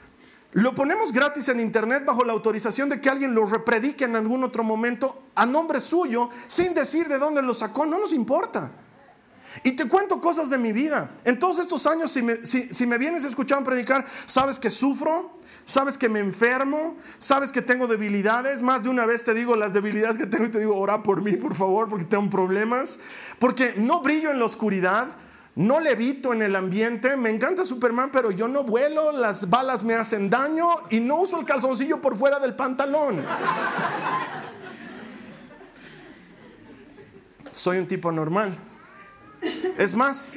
[0.53, 4.45] lo ponemos gratis en internet bajo la autorización de que alguien lo repredique en algún
[4.45, 7.87] otro momento a nombre suyo, sin decir de dónde lo sacó.
[7.87, 8.71] No nos importa.
[9.63, 11.11] Y te cuento cosas de mi vida.
[11.25, 15.97] En todos estos años, si me, si, me vienes escuchando predicar, sabes que sufro, sabes
[15.97, 18.61] que me enfermo, sabes que tengo debilidades.
[18.61, 21.23] Más de una vez te digo las debilidades que tengo y te digo, ora por
[21.23, 22.99] mí, por favor, porque tengo problemas.
[23.39, 25.09] Porque no brillo en la oscuridad,
[25.55, 27.17] no levito en el ambiente.
[27.17, 31.39] Me encanta Superman, pero yo no vuelo, las balas me hacen daño y no uso
[31.39, 33.23] el calzoncillo por fuera del pantalón.
[37.53, 38.59] Soy un tipo normal.
[39.77, 40.37] Es más,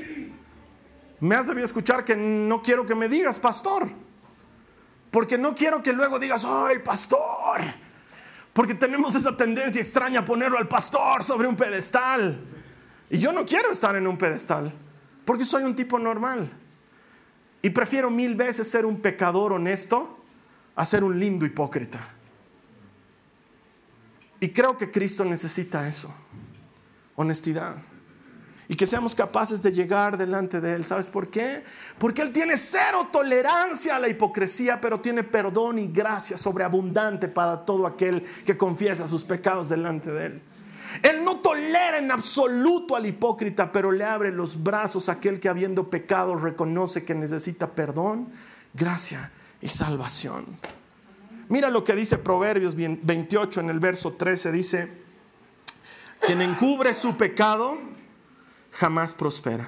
[1.19, 3.87] me has debido escuchar que no quiero que me digas pastor.
[5.11, 7.61] Porque no quiero que luego digas, ¡ay, pastor!
[8.51, 12.41] Porque tenemos esa tendencia extraña a ponerlo al pastor sobre un pedestal.
[13.09, 14.73] Y yo no quiero estar en un pedestal.
[15.25, 16.51] Porque soy un tipo normal.
[17.61, 20.19] Y prefiero mil veces ser un pecador honesto
[20.75, 21.99] a ser un lindo hipócrita.
[24.39, 26.13] Y creo que Cristo necesita eso.
[27.15, 27.77] Honestidad
[28.67, 30.85] y que seamos capaces de llegar delante de Él.
[30.85, 31.63] ¿Sabes por qué?
[31.97, 37.65] Porque Él tiene cero tolerancia a la hipocresía, pero tiene perdón y gracia sobreabundante para
[37.65, 40.41] todo aquel que confiesa sus pecados delante de Él.
[41.01, 45.49] Él no tolera en absoluto al hipócrita, pero le abre los brazos a aquel que
[45.49, 48.29] habiendo pecado reconoce que necesita perdón,
[48.73, 49.31] gracia
[49.61, 50.45] y salvación.
[51.49, 54.89] Mira lo que dice Proverbios 28 en el verso 13, dice,
[56.25, 57.77] quien encubre su pecado,
[58.71, 59.67] jamás prospera.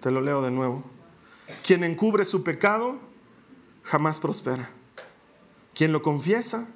[0.00, 0.82] Te lo leo de nuevo.
[1.62, 2.98] Quien encubre su pecado,
[3.82, 4.70] jamás prospera.
[5.74, 6.68] Quien lo confiesa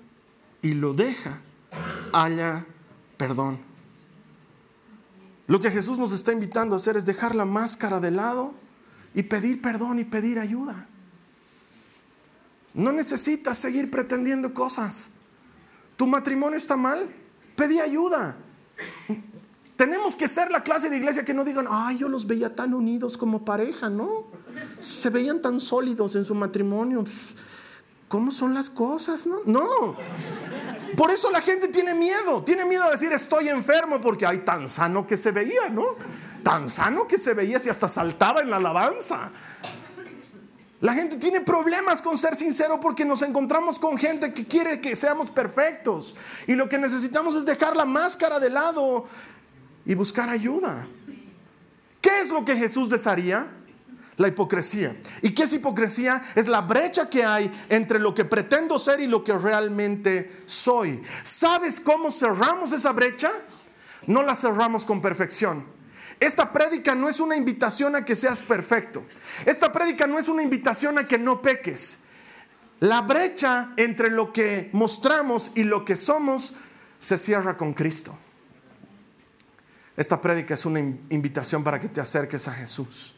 [0.60, 1.40] y lo deja,
[2.12, 2.66] haya
[3.18, 3.58] perdón.
[5.46, 8.54] Lo que Jesús nos está invitando a hacer es dejar la máscara de lado
[9.14, 10.88] y pedir perdón y pedir ayuda.
[12.74, 15.10] No necesitas seguir pretendiendo cosas.
[15.96, 17.10] Tu matrimonio está mal,
[17.56, 18.36] pedí ayuda.
[19.76, 22.74] Tenemos que ser la clase de iglesia que no digan, ay, yo los veía tan
[22.74, 24.24] unidos como pareja, ¿no?
[24.80, 27.04] Se veían tan sólidos en su matrimonio.
[28.08, 29.26] ¿Cómo son las cosas?
[29.26, 29.96] No, no.
[30.98, 32.42] Por eso la gente tiene miedo.
[32.42, 35.94] Tiene miedo a decir estoy enfermo porque hay tan sano que se veía, ¿no?
[36.42, 39.30] Tan sano que se veía si hasta saltaba en la alabanza.
[40.80, 44.96] La gente tiene problemas con ser sincero porque nos encontramos con gente que quiere que
[44.96, 46.16] seamos perfectos.
[46.48, 49.04] Y lo que necesitamos es dejar la máscara de lado
[49.86, 50.84] y buscar ayuda.
[52.00, 53.46] ¿Qué es lo que Jesús desearía?
[54.18, 54.96] La hipocresía.
[55.22, 56.20] ¿Y qué es hipocresía?
[56.34, 61.00] Es la brecha que hay entre lo que pretendo ser y lo que realmente soy.
[61.22, 63.30] ¿Sabes cómo cerramos esa brecha?
[64.06, 65.66] No la cerramos con perfección.
[66.18, 69.04] Esta prédica no es una invitación a que seas perfecto.
[69.46, 72.00] Esta prédica no es una invitación a que no peques.
[72.80, 76.54] La brecha entre lo que mostramos y lo que somos
[76.98, 78.18] se cierra con Cristo.
[79.96, 83.14] Esta prédica es una invitación para que te acerques a Jesús.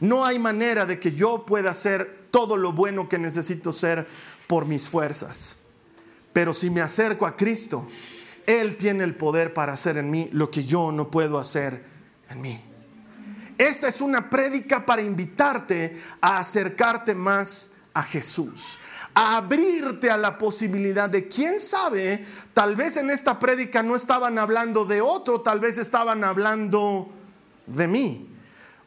[0.00, 4.06] No hay manera de que yo pueda hacer todo lo bueno que necesito ser
[4.46, 5.56] por mis fuerzas.
[6.32, 7.86] Pero si me acerco a Cristo,
[8.46, 11.84] Él tiene el poder para hacer en mí lo que yo no puedo hacer
[12.30, 12.64] en mí.
[13.58, 18.78] Esta es una prédica para invitarte a acercarte más a Jesús,
[19.12, 24.38] a abrirte a la posibilidad de, quién sabe, tal vez en esta prédica no estaban
[24.38, 27.10] hablando de otro, tal vez estaban hablando
[27.66, 28.29] de mí.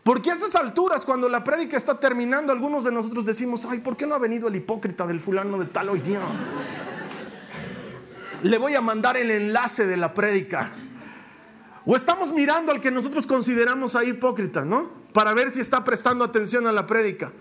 [0.03, 3.95] Porque a esas alturas, cuando la prédica está terminando, algunos de nosotros decimos, ay, ¿por
[3.95, 6.19] qué no ha venido el hipócrita del fulano de tal hoy día?
[8.43, 10.69] Le voy a mandar el enlace de la prédica.
[11.85, 14.91] O estamos mirando al que nosotros consideramos ahí hipócrita, ¿no?
[15.13, 17.31] Para ver si está prestando atención a la prédica.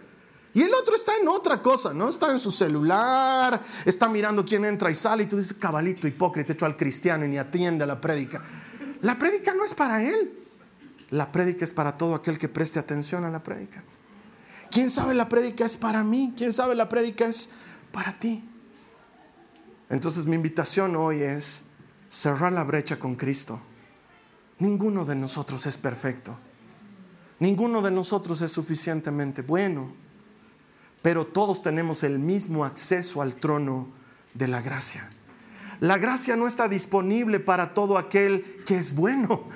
[0.54, 2.08] Y el otro está en otra cosa, ¿no?
[2.08, 6.52] Está en su celular, está mirando quién entra y sale y tú dices, cabalito hipócrita
[6.52, 8.40] hecho al cristiano y ni atiende a la prédica.
[9.00, 10.41] La prédica no es para él.
[11.12, 13.84] La prédica es para todo aquel que preste atención a la prédica.
[14.68, 16.34] ¿Quién sabe la prédica es para mí?
[16.36, 17.50] ¿Quién sabe la prédica es
[17.92, 18.42] para ti?
[19.88, 21.66] Entonces mi invitación hoy es
[22.08, 23.60] cerrar la brecha con Cristo.
[24.58, 26.36] Ninguno de nosotros es perfecto.
[27.38, 30.02] Ninguno de nosotros es suficientemente bueno
[31.02, 33.88] pero todos tenemos el mismo acceso al trono
[34.34, 35.10] de la gracia.
[35.80, 39.48] La gracia no está disponible para todo aquel que es bueno.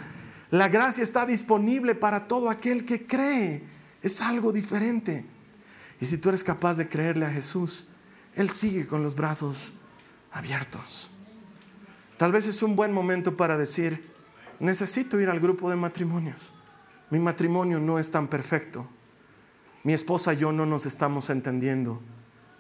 [0.50, 3.64] La gracia está disponible para todo aquel que cree.
[4.02, 5.24] Es algo diferente.
[6.00, 7.88] Y si tú eres capaz de creerle a Jesús,
[8.34, 9.74] Él sigue con los brazos
[10.30, 11.10] abiertos.
[12.16, 14.08] Tal vez es un buen momento para decir,
[14.60, 16.52] necesito ir al grupo de matrimonios.
[17.10, 18.86] Mi matrimonio no es tan perfecto.
[19.82, 22.00] Mi esposa y yo no nos estamos entendiendo.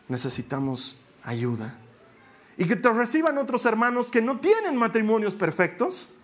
[0.08, 1.78] Necesitamos ayuda.
[2.56, 6.14] Y que te reciban otros hermanos que no tienen matrimonios perfectos,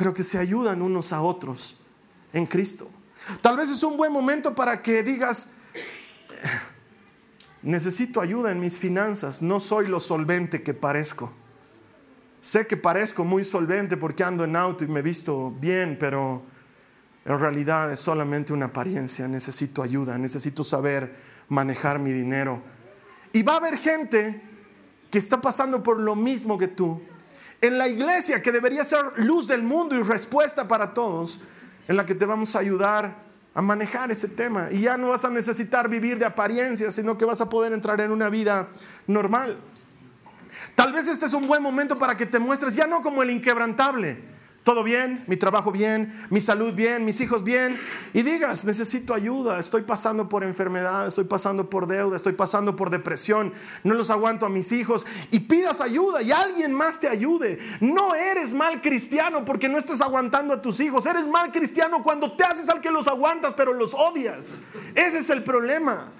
[0.00, 1.76] pero que se ayudan unos a otros
[2.32, 2.88] en Cristo.
[3.42, 5.52] Tal vez es un buen momento para que digas,
[7.60, 11.30] necesito ayuda en mis finanzas, no soy lo solvente que parezco.
[12.40, 16.44] Sé que parezco muy solvente porque ando en auto y me visto bien, pero
[17.26, 19.28] en realidad es solamente una apariencia.
[19.28, 21.14] Necesito ayuda, necesito saber
[21.50, 22.62] manejar mi dinero.
[23.34, 24.40] Y va a haber gente
[25.10, 27.02] que está pasando por lo mismo que tú.
[27.60, 31.40] En la iglesia, que debería ser luz del mundo y respuesta para todos,
[31.88, 34.68] en la que te vamos a ayudar a manejar ese tema.
[34.70, 38.00] Y ya no vas a necesitar vivir de apariencias, sino que vas a poder entrar
[38.00, 38.68] en una vida
[39.06, 39.58] normal.
[40.74, 43.30] Tal vez este es un buen momento para que te muestres ya no como el
[43.30, 44.22] inquebrantable,
[44.62, 47.78] todo bien, mi trabajo bien, mi salud bien, mis hijos bien.
[48.12, 52.90] Y digas, necesito ayuda, estoy pasando por enfermedad, estoy pasando por deuda, estoy pasando por
[52.90, 53.54] depresión,
[53.84, 55.06] no los aguanto a mis hijos.
[55.30, 57.58] Y pidas ayuda y alguien más te ayude.
[57.80, 61.06] No eres mal cristiano porque no estás aguantando a tus hijos.
[61.06, 64.60] Eres mal cristiano cuando te haces al que los aguantas pero los odias.
[64.94, 66.12] Ese es el problema.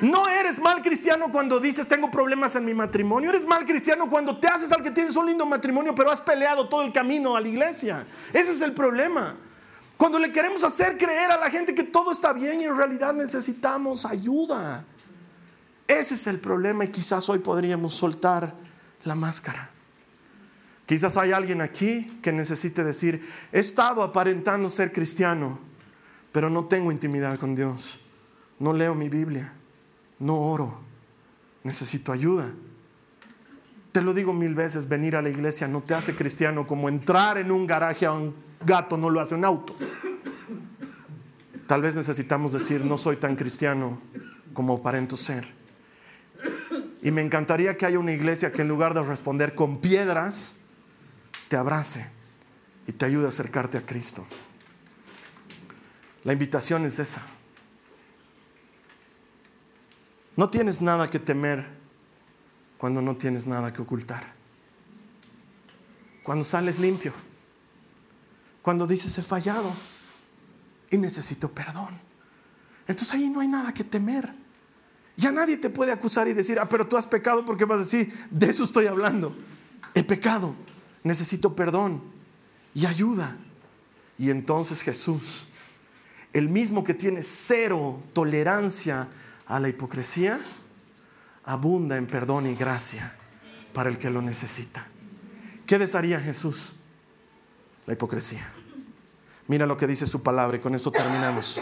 [0.00, 3.30] No eres mal cristiano cuando dices tengo problemas en mi matrimonio.
[3.30, 6.68] Eres mal cristiano cuando te haces al que tienes un lindo matrimonio, pero has peleado
[6.68, 8.06] todo el camino a la iglesia.
[8.32, 9.36] Ese es el problema.
[9.96, 13.14] Cuando le queremos hacer creer a la gente que todo está bien y en realidad
[13.14, 14.84] necesitamos ayuda.
[15.88, 18.54] Ese es el problema y quizás hoy podríamos soltar
[19.04, 19.70] la máscara.
[20.84, 25.58] Quizás hay alguien aquí que necesite decir, he estado aparentando ser cristiano,
[26.30, 28.00] pero no tengo intimidad con Dios
[28.58, 29.52] no leo mi Biblia,
[30.18, 30.80] no oro,
[31.62, 32.52] necesito ayuda.
[33.92, 37.38] Te lo digo mil veces, venir a la iglesia no te hace cristiano como entrar
[37.38, 38.34] en un garaje a un
[38.64, 39.76] gato no lo hace un auto.
[41.66, 44.00] Tal vez necesitamos decir, no soy tan cristiano
[44.52, 45.46] como aparento ser.
[47.02, 50.58] Y me encantaría que haya una iglesia que en lugar de responder con piedras,
[51.48, 52.08] te abrace
[52.86, 54.26] y te ayude a acercarte a Cristo.
[56.24, 57.22] La invitación es esa.
[60.36, 61.66] No tienes nada que temer
[62.78, 64.34] cuando no tienes nada que ocultar.
[66.22, 67.12] Cuando sales limpio.
[68.60, 69.72] Cuando dices he fallado
[70.90, 71.98] y necesito perdón.
[72.86, 74.34] Entonces ahí no hay nada que temer.
[75.16, 77.84] Ya nadie te puede acusar y decir, ah, pero tú has pecado porque vas a
[77.84, 79.34] decir, de eso estoy hablando.
[79.94, 80.54] He pecado,
[81.02, 82.02] necesito perdón
[82.74, 83.36] y ayuda.
[84.18, 85.46] Y entonces Jesús,
[86.34, 89.08] el mismo que tiene cero tolerancia
[89.46, 90.40] a la hipocresía,
[91.44, 93.16] abunda en perdón y gracia
[93.72, 94.88] para el que lo necesita.
[95.66, 96.74] ¿Qué desharía Jesús?
[97.86, 98.46] La hipocresía.
[99.48, 101.60] Mira lo que dice su palabra y con eso terminamos.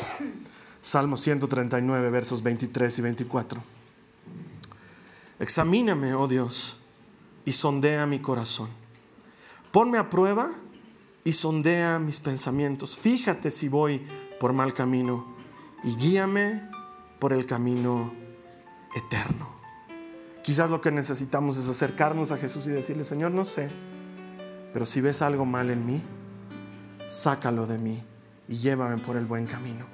[0.80, 3.62] Salmo 139, versos 23 y 24.
[5.39, 6.78] Examíname, oh Dios,
[7.45, 8.70] y sondea mi corazón.
[9.72, 10.51] Ponme a prueba
[11.24, 12.97] y sondea mis pensamientos.
[12.97, 14.07] Fíjate si voy
[14.39, 15.35] por mal camino
[15.82, 16.74] y guíame
[17.25, 18.12] por el camino
[18.95, 19.49] eterno.
[20.43, 23.70] Quizás lo que necesitamos es acercarnos a Jesús y decirle, Señor, no sé,
[24.75, 26.03] pero si ves algo mal en mí,
[27.07, 28.05] sácalo de mí
[28.47, 29.87] y llévame por el buen camino.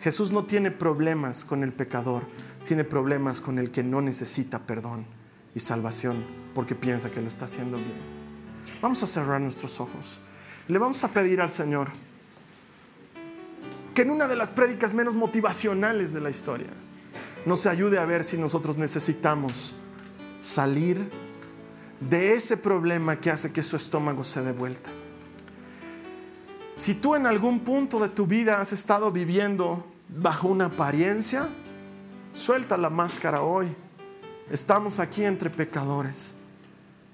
[0.00, 2.26] Jesús no tiene problemas con el pecador,
[2.64, 5.04] tiene problemas con el que no necesita perdón
[5.54, 6.24] y salvación
[6.54, 8.00] porque piensa que lo está haciendo bien.
[8.80, 10.22] Vamos a cerrar nuestros ojos.
[10.68, 11.90] Le vamos a pedir al Señor
[13.94, 16.70] que en una de las prédicas menos motivacionales de la historia
[17.46, 19.74] nos ayude a ver si nosotros necesitamos
[20.40, 21.10] salir
[22.00, 24.90] de ese problema que hace que su estómago se dé vuelta.
[26.76, 31.48] Si tú en algún punto de tu vida has estado viviendo bajo una apariencia,
[32.32, 33.68] suelta la máscara hoy.
[34.50, 36.36] Estamos aquí entre pecadores.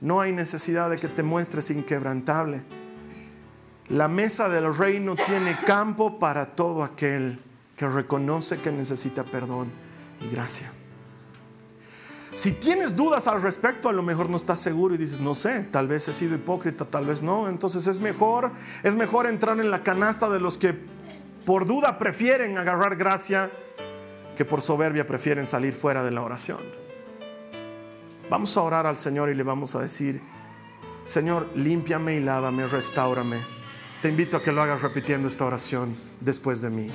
[0.00, 2.62] No hay necesidad de que te muestres inquebrantable.
[3.88, 7.40] La mesa del reino tiene campo para todo aquel
[7.76, 9.70] que reconoce que necesita perdón
[10.20, 10.72] y gracia.
[12.34, 15.62] Si tienes dudas al respecto, a lo mejor no estás seguro y dices, no sé,
[15.62, 17.48] tal vez he sido hipócrita, tal vez no.
[17.48, 18.50] Entonces es mejor,
[18.82, 20.76] es mejor entrar en la canasta de los que
[21.46, 23.50] por duda prefieren agarrar gracia
[24.36, 26.58] que por soberbia prefieren salir fuera de la oración.
[28.28, 30.20] Vamos a orar al Señor y le vamos a decir,
[31.04, 33.55] Señor, límpiame y lávame, restaurame.
[34.06, 36.92] Te invito a que lo hagas repitiendo esta oración después de mí.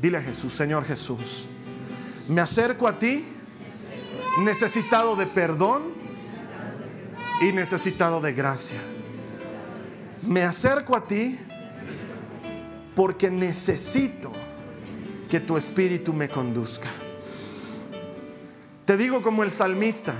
[0.00, 1.46] Dile a Jesús, Señor Jesús,
[2.26, 3.22] me acerco a ti
[4.42, 5.82] necesitado de perdón
[7.42, 8.78] y necesitado de gracia.
[10.26, 11.38] Me acerco a ti
[12.96, 14.32] porque necesito
[15.28, 16.88] que tu espíritu me conduzca.
[18.86, 20.14] Te digo como el salmista,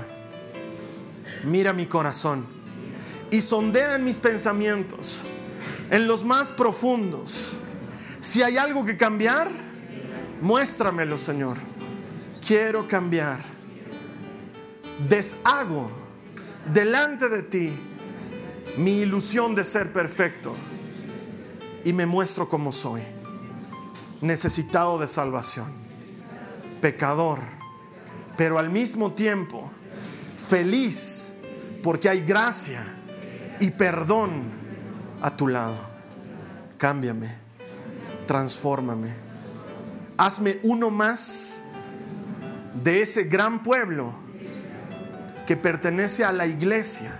[1.45, 2.45] mira mi corazón
[3.31, 5.23] y sondea en mis pensamientos,
[5.89, 7.55] en los más profundos.
[8.21, 9.49] Si hay algo que cambiar,
[10.41, 11.57] muéstramelo, Señor.
[12.45, 13.39] Quiero cambiar.
[15.07, 15.91] Deshago
[16.73, 17.71] delante de ti
[18.77, 20.53] mi ilusión de ser perfecto
[21.83, 23.01] y me muestro como soy
[24.21, 25.71] necesitado de salvación,
[26.81, 27.39] pecador,
[28.35, 29.71] pero al mismo tiempo
[30.49, 31.35] feliz
[31.83, 32.85] porque hay gracia
[33.59, 34.58] y perdón
[35.21, 35.77] a tu lado.
[36.77, 37.29] Cámbiame,
[38.25, 39.13] transfórmame,
[40.17, 41.59] hazme uno más
[42.83, 44.13] de ese gran pueblo
[45.45, 47.11] que pertenece a la iglesia,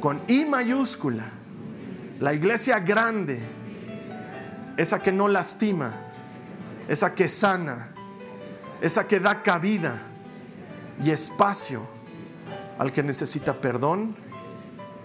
[0.00, 1.26] con I mayúscula,
[2.20, 3.42] la iglesia grande
[4.78, 5.92] esa que no lastima,
[6.86, 7.88] esa que sana,
[8.80, 10.00] esa que da cabida
[11.02, 11.84] y espacio
[12.78, 14.14] al que necesita perdón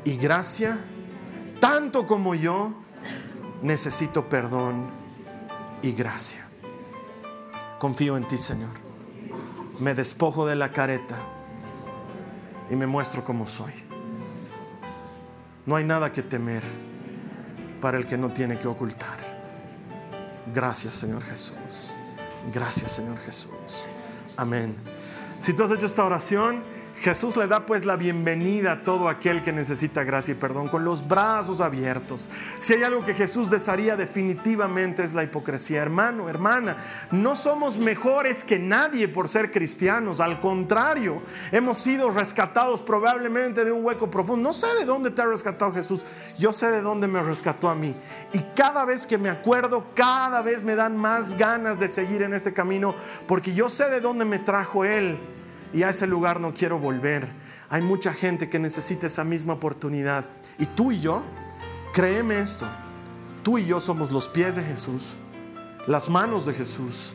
[0.04, 0.80] y gracia,
[1.64, 2.74] tanto como yo
[3.62, 4.86] necesito perdón
[5.82, 6.46] y gracia.
[7.80, 8.72] Confío en ti, Señor.
[9.80, 11.16] Me despojo de la careta
[12.70, 13.72] y me muestro como soy.
[15.66, 16.64] No hay nada que temer
[17.80, 19.18] para el que no tiene que ocultar.
[20.54, 21.94] Gracias Señor Jesús.
[22.54, 23.88] Gracias Señor Jesús.
[24.36, 24.76] Amén.
[25.40, 26.62] Si tú has hecho esta oración,
[27.04, 30.86] Jesús le da pues la bienvenida a todo aquel que necesita gracia y perdón con
[30.86, 32.30] los brazos abiertos.
[32.60, 35.82] Si hay algo que Jesús desearía definitivamente es la hipocresía.
[35.82, 36.78] Hermano, hermana,
[37.12, 40.22] no somos mejores que nadie por ser cristianos.
[40.22, 44.48] Al contrario, hemos sido rescatados probablemente de un hueco profundo.
[44.48, 46.06] No sé de dónde te ha rescatado Jesús.
[46.40, 47.98] Yo sé de dónde me rescató a mí.
[48.32, 52.34] Y cada vez que me acuerdo, cada vez me dan más ganas de seguir en
[52.34, 52.96] este camino
[53.28, 55.20] porque yo sé de dónde me trajo Él
[55.74, 57.32] y a ese lugar no quiero volver.
[57.70, 60.30] Hay mucha gente que necesita esa misma oportunidad.
[60.60, 61.24] Y tú y yo,
[61.94, 62.68] créeme esto,
[63.42, 65.16] tú y yo somos los pies de Jesús,
[65.88, 67.14] las manos de Jesús,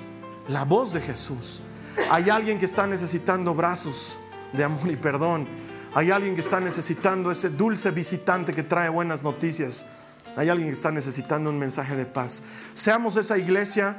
[0.49, 1.63] la voz de Jesús.
[2.11, 4.19] Hay alguien que está necesitando brazos
[4.53, 5.47] de amor y perdón.
[5.95, 9.85] Hay alguien que está necesitando ese dulce visitante que trae buenas noticias.
[10.37, 12.43] Hay alguien que está necesitando un mensaje de paz.
[12.75, 13.97] Seamos esa iglesia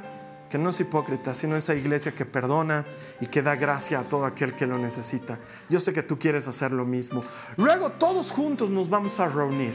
[0.50, 2.84] que no es hipócrita, sino esa iglesia que perdona
[3.20, 5.38] y que da gracia a todo aquel que lo necesita.
[5.68, 7.22] Yo sé que tú quieres hacer lo mismo.
[7.56, 9.74] Luego todos juntos nos vamos a reunir.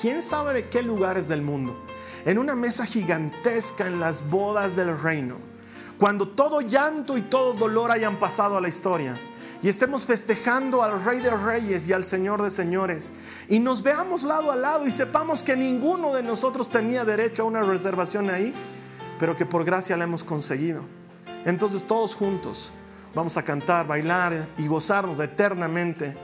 [0.00, 1.84] ¿Quién sabe de qué lugares del mundo?
[2.24, 5.36] En una mesa gigantesca en las bodas del reino.
[5.98, 9.18] Cuando todo llanto y todo dolor hayan pasado a la historia
[9.60, 13.14] y estemos festejando al Rey de Reyes y al Señor de Señores
[13.48, 17.46] y nos veamos lado a lado y sepamos que ninguno de nosotros tenía derecho a
[17.46, 18.52] una reservación ahí,
[19.22, 20.82] pero que por gracia la hemos conseguido.
[21.44, 22.72] Entonces todos juntos
[23.14, 26.16] vamos a cantar, bailar y gozarnos eternamente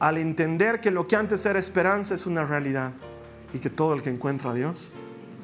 [0.00, 2.90] al entender que lo que antes era esperanza es una realidad
[3.52, 4.92] y que todo el que encuentra a Dios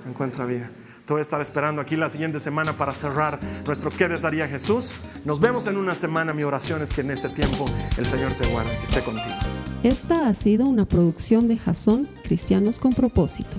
[0.04, 0.68] encuentra vida.
[1.04, 4.96] Te voy a estar esperando aquí la siguiente semana para cerrar nuestro ¿Qué les Jesús?
[5.24, 6.34] Nos vemos en una semana.
[6.34, 7.66] Mi oración es que en este tiempo
[7.98, 9.36] el Señor te guarde, que esté contigo.
[9.84, 13.58] Esta ha sido una producción de Jason Cristianos con Propósito.